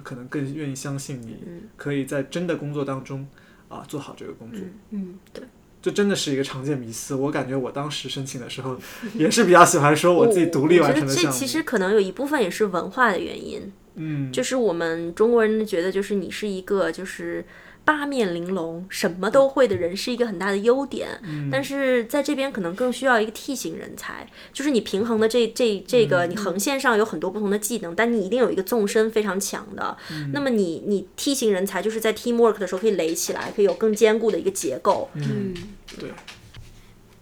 [0.03, 3.27] 可能更愿意相信你嗯可以在真的工作当中
[3.69, 4.61] 啊做好这个工作。
[4.91, 5.43] 嗯，对。
[5.81, 7.13] 这真的是一个常见迷思。
[7.13, 8.79] 我感觉我当时申请的时候
[9.15, 11.27] 也是比较喜欢说我自己独立完成的项目。
[11.27, 17.45] 得这其实可能有一部分也是文化的原因，嗯，就是我们中国人觉得，就是你是一个就是
[17.85, 21.09] 八面玲珑、什么都会的人，是一个很大的优点。
[21.25, 29.97] 嗯但是在这边可能更需要一个 T 型人才，就是你平衡的这这这个，你横线上有很多不同的技能，但你一定有一个纵深非常强的。
[30.33, 35.11] 那么你你 T 型人才就是在 teamwork 的时候可以垒起来，可以有更坚固的一个结构。
[35.15, 35.53] 嗯，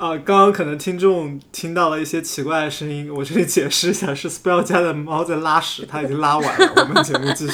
[0.01, 7.53] 啊，刚刚可能听众听到了一些奇怪的声音，我这里解释一下，是 Spell 家的猫在拉屎，它已经拉完了，我们节目继续。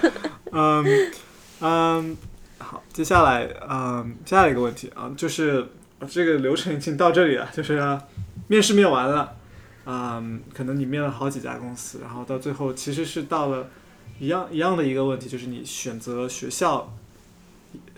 [0.52, 1.12] 嗯
[1.60, 2.16] 嗯，
[2.56, 5.68] 好，接下来嗯，接下来一个问题啊，就是
[6.08, 7.98] 这个流程已经到这里了，就是、
[8.48, 9.34] 面试面完了，
[9.84, 13.68] 嗯，可能你面了好几家公司，然后到最后其实是到了
[14.18, 16.90] 一样一样的一个问题，就是你选择学校。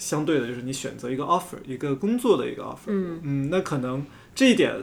[0.05, 4.75] 相对的，就是你选择一个 offer，一个工作的一个 offer，嗯嗯，那可能这一点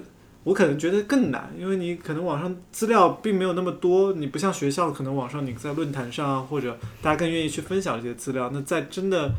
[0.43, 8.49] 我可能觉得更难，因为你可能网上资料并没有那么多，你不像学校，可能网上你在论坛上啊，或者大家更愿意去分享这些资料。
[8.51, 9.32] 那在真的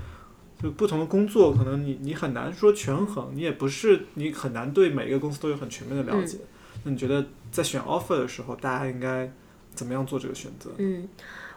[0.63, 6.39] 就不同的工作，可能你你很难说权衡，你也不是你很难对每一个公司都有很全面的了解。
[6.85, 9.29] 那你觉得在选 offer 的时候，大家应该
[9.75, 10.71] 怎么样做这个选择？
[10.79, 11.09] 嗯，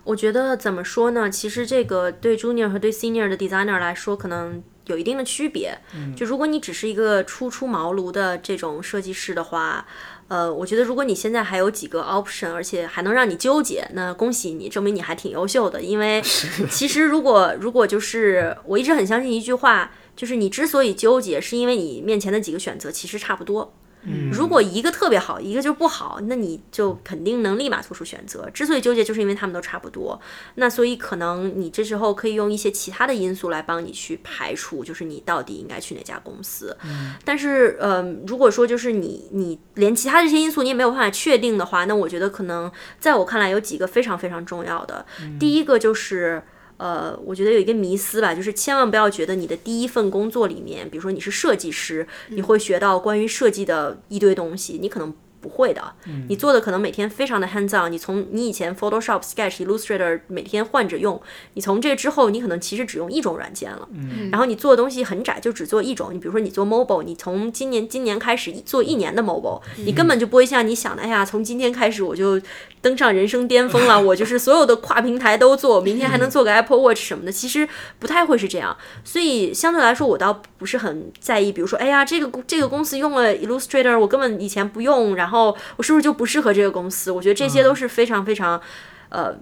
[0.06, 1.30] 我觉得怎么说呢？
[1.30, 5.78] 其实这个对 junior 和对 senior 的 designer 来说，可能有一定的区别。
[6.16, 9.86] 就如果你只是一个初出茅庐的这种设计师的话，
[10.28, 15.82] 呃，我觉得如果你现在还有几个 option，而且还能让你纠结，那恭喜你，证明你还挺优秀的。
[15.82, 16.22] 因为
[16.70, 23.74] 其实如果如果就是我一直很相信一句话，就是你之所以纠结，是因为你面前的几个选择其实差不多。
[24.06, 28.50] 嗯如果一个特别好，一个就不好，那你就肯定能立马做出选择。
[28.52, 30.20] 之所以纠结，就是因为他们都差不多。
[30.56, 36.76] 那所以可能你这时候可以用一些其他的因素来帮你去排除，就是你到底应该去哪家公司。
[37.24, 45.06] 但是，呃，如果说就是你你连其他这些因素你也没有办法确定的话，那我觉得可能在我看来有几个非常非常重要的。
[45.40, 46.44] 第一个就是。
[46.78, 55.14] 呃，我觉得有一个迷思吧，就是千万不要觉得你的第一份工作里面，比如说你是设计师，你会学到关于设计的一堆东西，你可能
[55.46, 55.94] 不会的。
[56.28, 61.22] 你做的可能每天非常的 hands on，你从你以前 Photoshop、Sketch、Illustrator 每天换着用，
[61.54, 63.88] 你从这之后，你可能其实只用一种软件了。
[64.32, 66.10] 然后你做的东西很窄，就只做一种。
[66.12, 72.42] 你比如说你做 mobile，你从今年今年开始做一年的 mobile，你根本就不会像你想的，哎呀，从今天开始我就
[72.82, 77.32] 登上人生巅峰了， 我就是所有的跨平台都做，明天还能做个 Apple Watch 什么的。
[77.32, 77.68] 其实
[78.00, 81.52] 不太会是这样，所以相对来说，我倒不是很在意。
[81.52, 85.35] 比如说，哎呀，这个这个公司用了 Illustrator，我根本以前不用，然后
[85.78, 87.12] 我是不是就不适合这个公司？
[87.12, 88.62] 我觉得这些都是非常非常，
[89.10, 89.36] 呃，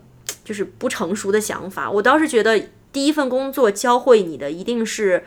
[0.43, 1.89] 就是不成熟的想法。
[1.89, 5.23] 我倒是觉得第一份工作教会你的一定是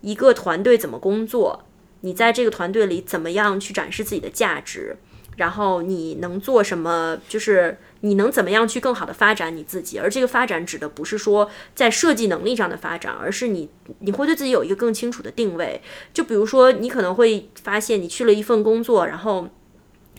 [0.00, 1.64] 一个团队怎么工作，
[2.00, 4.96] 你在这个团队里怎么样去展示自己的价值。
[5.36, 7.16] 然后你能做什么？
[7.26, 9.98] 就是你能怎么样去更好的发展你自己？
[9.98, 15.80] 而这个发展指的不是说在设计能力上的发展，而是你你会对自己有一个更清楚的定位。
[16.12, 19.48] 就比如说，你可能会发现你去了一份工作，然后。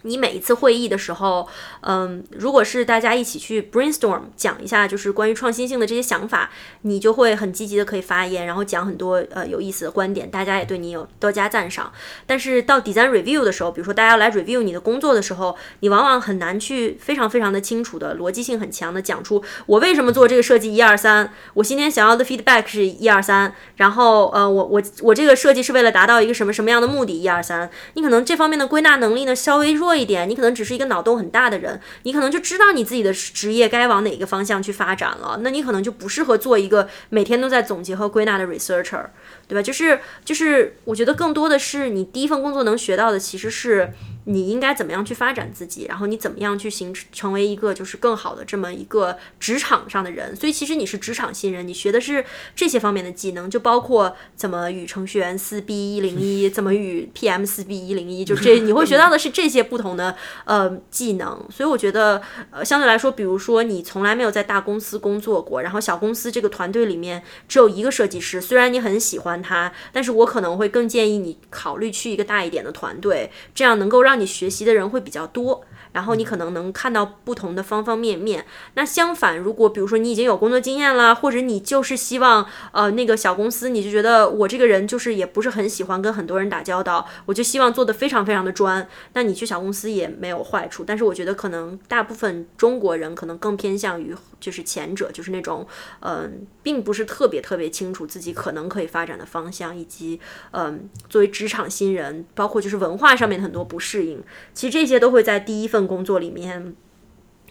[0.04, 1.48] 你每一次会议的时候，
[1.82, 6.50] 嗯，如果是大家一起去 brainstorm 讲一下，就是关于创新性的这些想法，
[6.82, 11.92] 你就会很积极的可以发言，然后讲很多呃有意思的观点，大家也对你有多加赞赏。
[12.26, 29.91] 但是到 design review 的时候，比如说大家要来 review 你的工作的时候，你往往很难去非常非常的清楚的逻辑性很强的讲出我为什么做这个设计一二三，我今天想要的 feedback 是一二三，然后呃我我我这个设计是为了达到一个什么什么样的目的一二三，你可能这方面的归纳能力呢稍微弱。
[29.96, 35.40] 一点，你可能只是一个脑洞很大的人，你可能就知道你自己的职业该往哪个方向去发展了。
[35.42, 39.06] 那你可能就不适合做一个每天都在总结和归纳的 researcher，
[39.52, 39.62] 对吧？
[39.62, 43.92] 就是就是，我觉得更多的是你第一份工作能学到的，其实是
[44.24, 50.34] 你应该怎么样去发展自己，然后你怎么样去形成为一个就是更好的这么一个职场上的人。
[50.34, 52.24] 所以其实你是职场新人，你学的是
[52.56, 61.46] 这些方面的技能，就包括怎么与程序员四 B 一零一，怎么与 PM 四 B 一零一，就这你会学到的是这些不同的呃技能。
[61.50, 62.22] 所以我觉得
[62.52, 75.64] 呃相对来说，比如说你从来没有在大公司工作过，然后小公司这个团队里面只有一个设计师，虽然你很喜欢他，但是我可能会更建议你考虑去一个大一点的团队，这样能够让你学习的人会比较多。
[75.94, 78.46] 然后你可能能看到不同的方方面面。
[78.76, 88.88] 那相反，如果比如说你已经有工作经验了，或者你就是希望呃那个小公司，你就觉得我这个人就是也不是很喜欢跟很多人打交道，我就希望做的非常非常的专。
[89.14, 90.84] 那你去小公司也没有坏处。
[90.86, 95.68] 但是我觉得可能大部分中国人可能更偏向于就是前者，就是那种
[96.00, 100.20] 嗯，并不是特别特别清楚自己可能可以发展的方向，以及
[100.52, 104.24] 嗯作为职场新人，包括就是文化上面的很多不适应。
[104.54, 105.81] 其实这些都会在第一份。
[105.88, 106.76] 工作里面，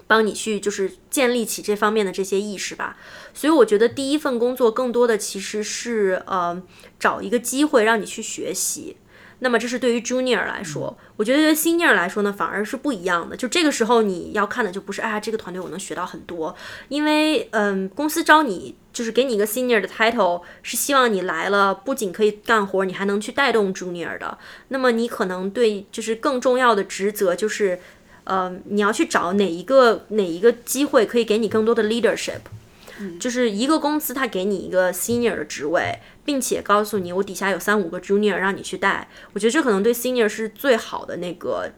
[0.07, 2.97] 帮你去就是建立起这方面的这些意识吧。
[3.33, 6.61] 所以我觉得第一份工作更多的其实是呃
[6.99, 8.97] 找一个机会让你去学习。
[9.43, 13.35] 那么这是对于 junior 来说，我觉得对 senior 来说呢，反而是不一样的。
[13.35, 16.55] 就这个时候你要看的就不是啊这个团队我能学到很多，
[16.89, 24.37] 因为嗯公司招你就是给你一个 senior 的 title，是希望你来了不仅可以干活，你还能去带动 junior 的。
[24.69, 27.79] 那么你可能对就是更重要的职责就是。
[28.25, 32.41] 呃，你要去找哪一个哪一个机会可以给你更多的 leadership，
[33.19, 41.71] 就是一个公司它给你一个 senior 的职位，并且告诉你我底下有三五个 junior 让你去带，我觉得这可能对 senior 是最好的那个。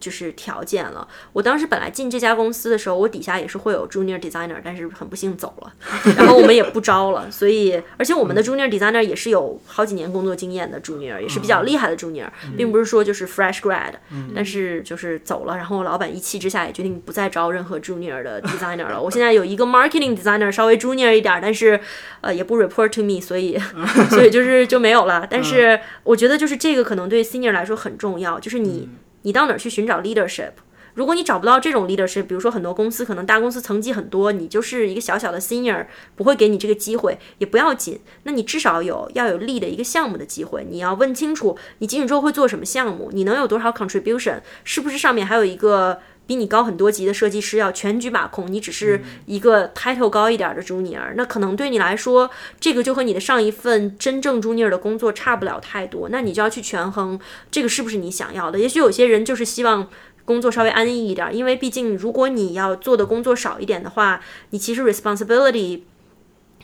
[0.00, 1.06] 就是条件了。
[1.32, 5.72] 我当时本来进这家公司的时候，我底下也是会有 junior designer，但是很不幸走了，
[6.16, 7.30] 然后我们也不招了。
[7.30, 13.92] 所以，而且我们的 junior designer 也是有好几年工作经验的 junior，也是比较厉害的 junior，并不是说就是 fresh grad，
[14.34, 15.56] 但是就是走了。
[15.56, 19.00] 然后老板一气之下也决定不再招任何 junior 的 designer 了。
[19.00, 21.80] 我现在有一个 marketing designer，稍微 junior 一点，但是
[22.20, 23.58] 呃也不 report to me，所以
[24.10, 25.26] 所以就是就没有了。
[25.28, 28.88] 但是我觉得就是这个可能对 senior 来说很重要，就是你。
[29.22, 30.52] 你到哪儿去寻找 leadership？
[30.94, 35.86] 如果你找不到这种 leadership，比如说很多公司可能大公司层级很多，你就是一个小小的 senior，
[36.16, 38.00] 不会给你这个机会，也不要紧。
[38.24, 52.30] 那你至少有要有 lead 一个项目的机会，你要问清楚你进去之后会做什么项目，你能有多少 contribution，是不是上面还有一个比你高很多级的设计师要全局把控，你只是一个 title 高一点的 junior，那可能对你来说，
[52.60, 56.10] 这个就和你的上一份真正 junior 的工作差不了太多。
[56.10, 57.18] 那你就要去权衡
[57.50, 58.58] 这个是不是你想要的。
[58.58, 59.88] 也许有些人就是希望
[60.26, 65.80] 工作稍微安逸一点，因为毕竟如果你要做的工作少一点的话，你其实 responsibility。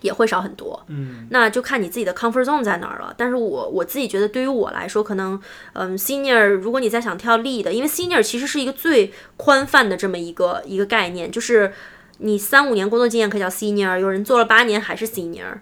[0.05, 3.15] 也会少很多，嗯，那就看你自己的 comfort zone 在哪儿了。
[3.17, 5.41] 但是我我自己觉得，对于我来说，可能，
[5.73, 11.73] 嗯，senior，如果你再想跳 lead，因为 senior 其实是一个最宽泛的这么一个一个概念，就是
[12.19, 15.55] 你三五年工作经验可以叫 senior，有人做了八年还是 senior。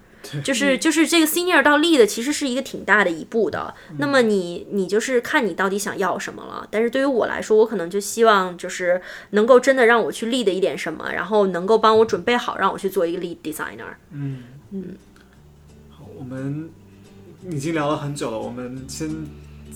[0.42, 3.74] 就是就是这个 senior 到 lead 其实是一个挺大的一步的。
[3.98, 6.66] 那么你你就是看你到底想要什么了。
[6.70, 9.00] 但是对于我来说，我可能就希望就是
[9.30, 13.94] 能够真的让我去 lead 一点什么，然后能够帮我准备好让我去做一个 lead designer。
[14.10, 14.84] 嗯嗯，
[15.90, 16.70] 好，我们
[17.50, 19.10] 已经聊了很久了，我们先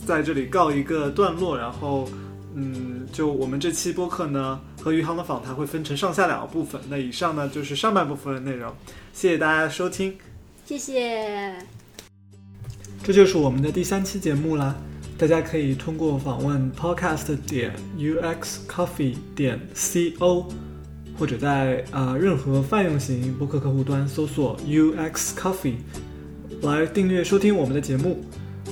[0.06, 2.08] 在这里告一个段落，然后
[2.54, 6.80] 嗯，就我们这期播客呢和余杭的访谈会分成上下两个部分。
[6.88, 8.72] 那以上呢就是上半部分的内容，
[9.12, 10.16] 谢谢大家的收听。
[10.66, 11.52] 谢谢。
[13.04, 14.74] 这就是我们的第三期节目啦。
[15.16, 20.44] 大家可以通过访问 podcast 点 uxcoffee 点 co，
[21.16, 25.76] 或者在呃任何泛用型播客客户端搜索 uxcoffee
[26.62, 28.24] 来订阅收听我们的节目。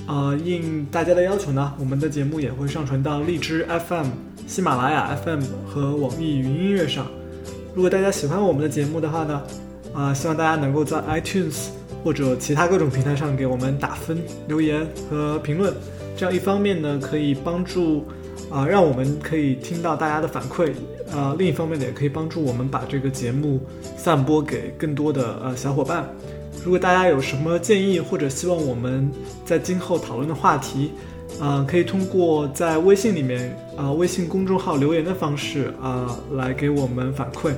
[0.08, 4.08] 呃，应大家的要求呢，我们的节目也会上传到荔枝 FM、
[4.48, 7.06] 喜马拉雅 FM 和网易云音乐上。
[7.72, 9.40] 如果大家喜欢我们的节目的话呢，
[9.94, 11.68] 啊、希望大家能够在 iTunes
[12.04, 15.72] 或者其他各种平台上给我们打分、留言和评论。
[16.16, 18.06] 这样一方面呢，可以帮助
[18.50, 20.70] 啊、让我们可以听到大家的反馈，
[21.10, 23.58] 呃，另一方面呢，也可以帮助我们把这个节目
[23.96, 26.08] 散播给更多的呃小伙伴。
[26.62, 29.10] 如果大家有什么建议或者希望我们
[29.44, 30.92] 在今后讨论的话题，
[31.40, 37.50] 啊、可以通过在微信里面啊、微信公众号留言的方式啊、来给我们反馈。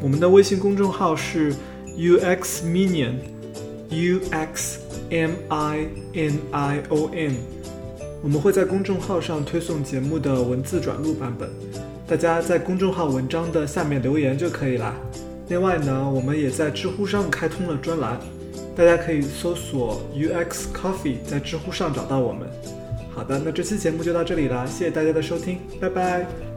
[0.00, 1.52] 我们的微信公众号是
[1.96, 3.14] UX Minion。
[3.90, 4.78] U X
[5.10, 7.34] M I N I O N，
[8.22, 11.48] 我们会在公众号上推送节目的文字转录版本，
[12.06, 14.94] 大家在公众号文章的下面留言就可以啦。
[15.48, 18.18] 另外呢，我们也在知乎上开通了专栏，
[18.74, 22.48] 大家可以搜索 U X Coffee，在知乎上找到我们。
[23.14, 26.53] 好的，那这期节目就到这里啦，谢谢大家的收听，拜拜。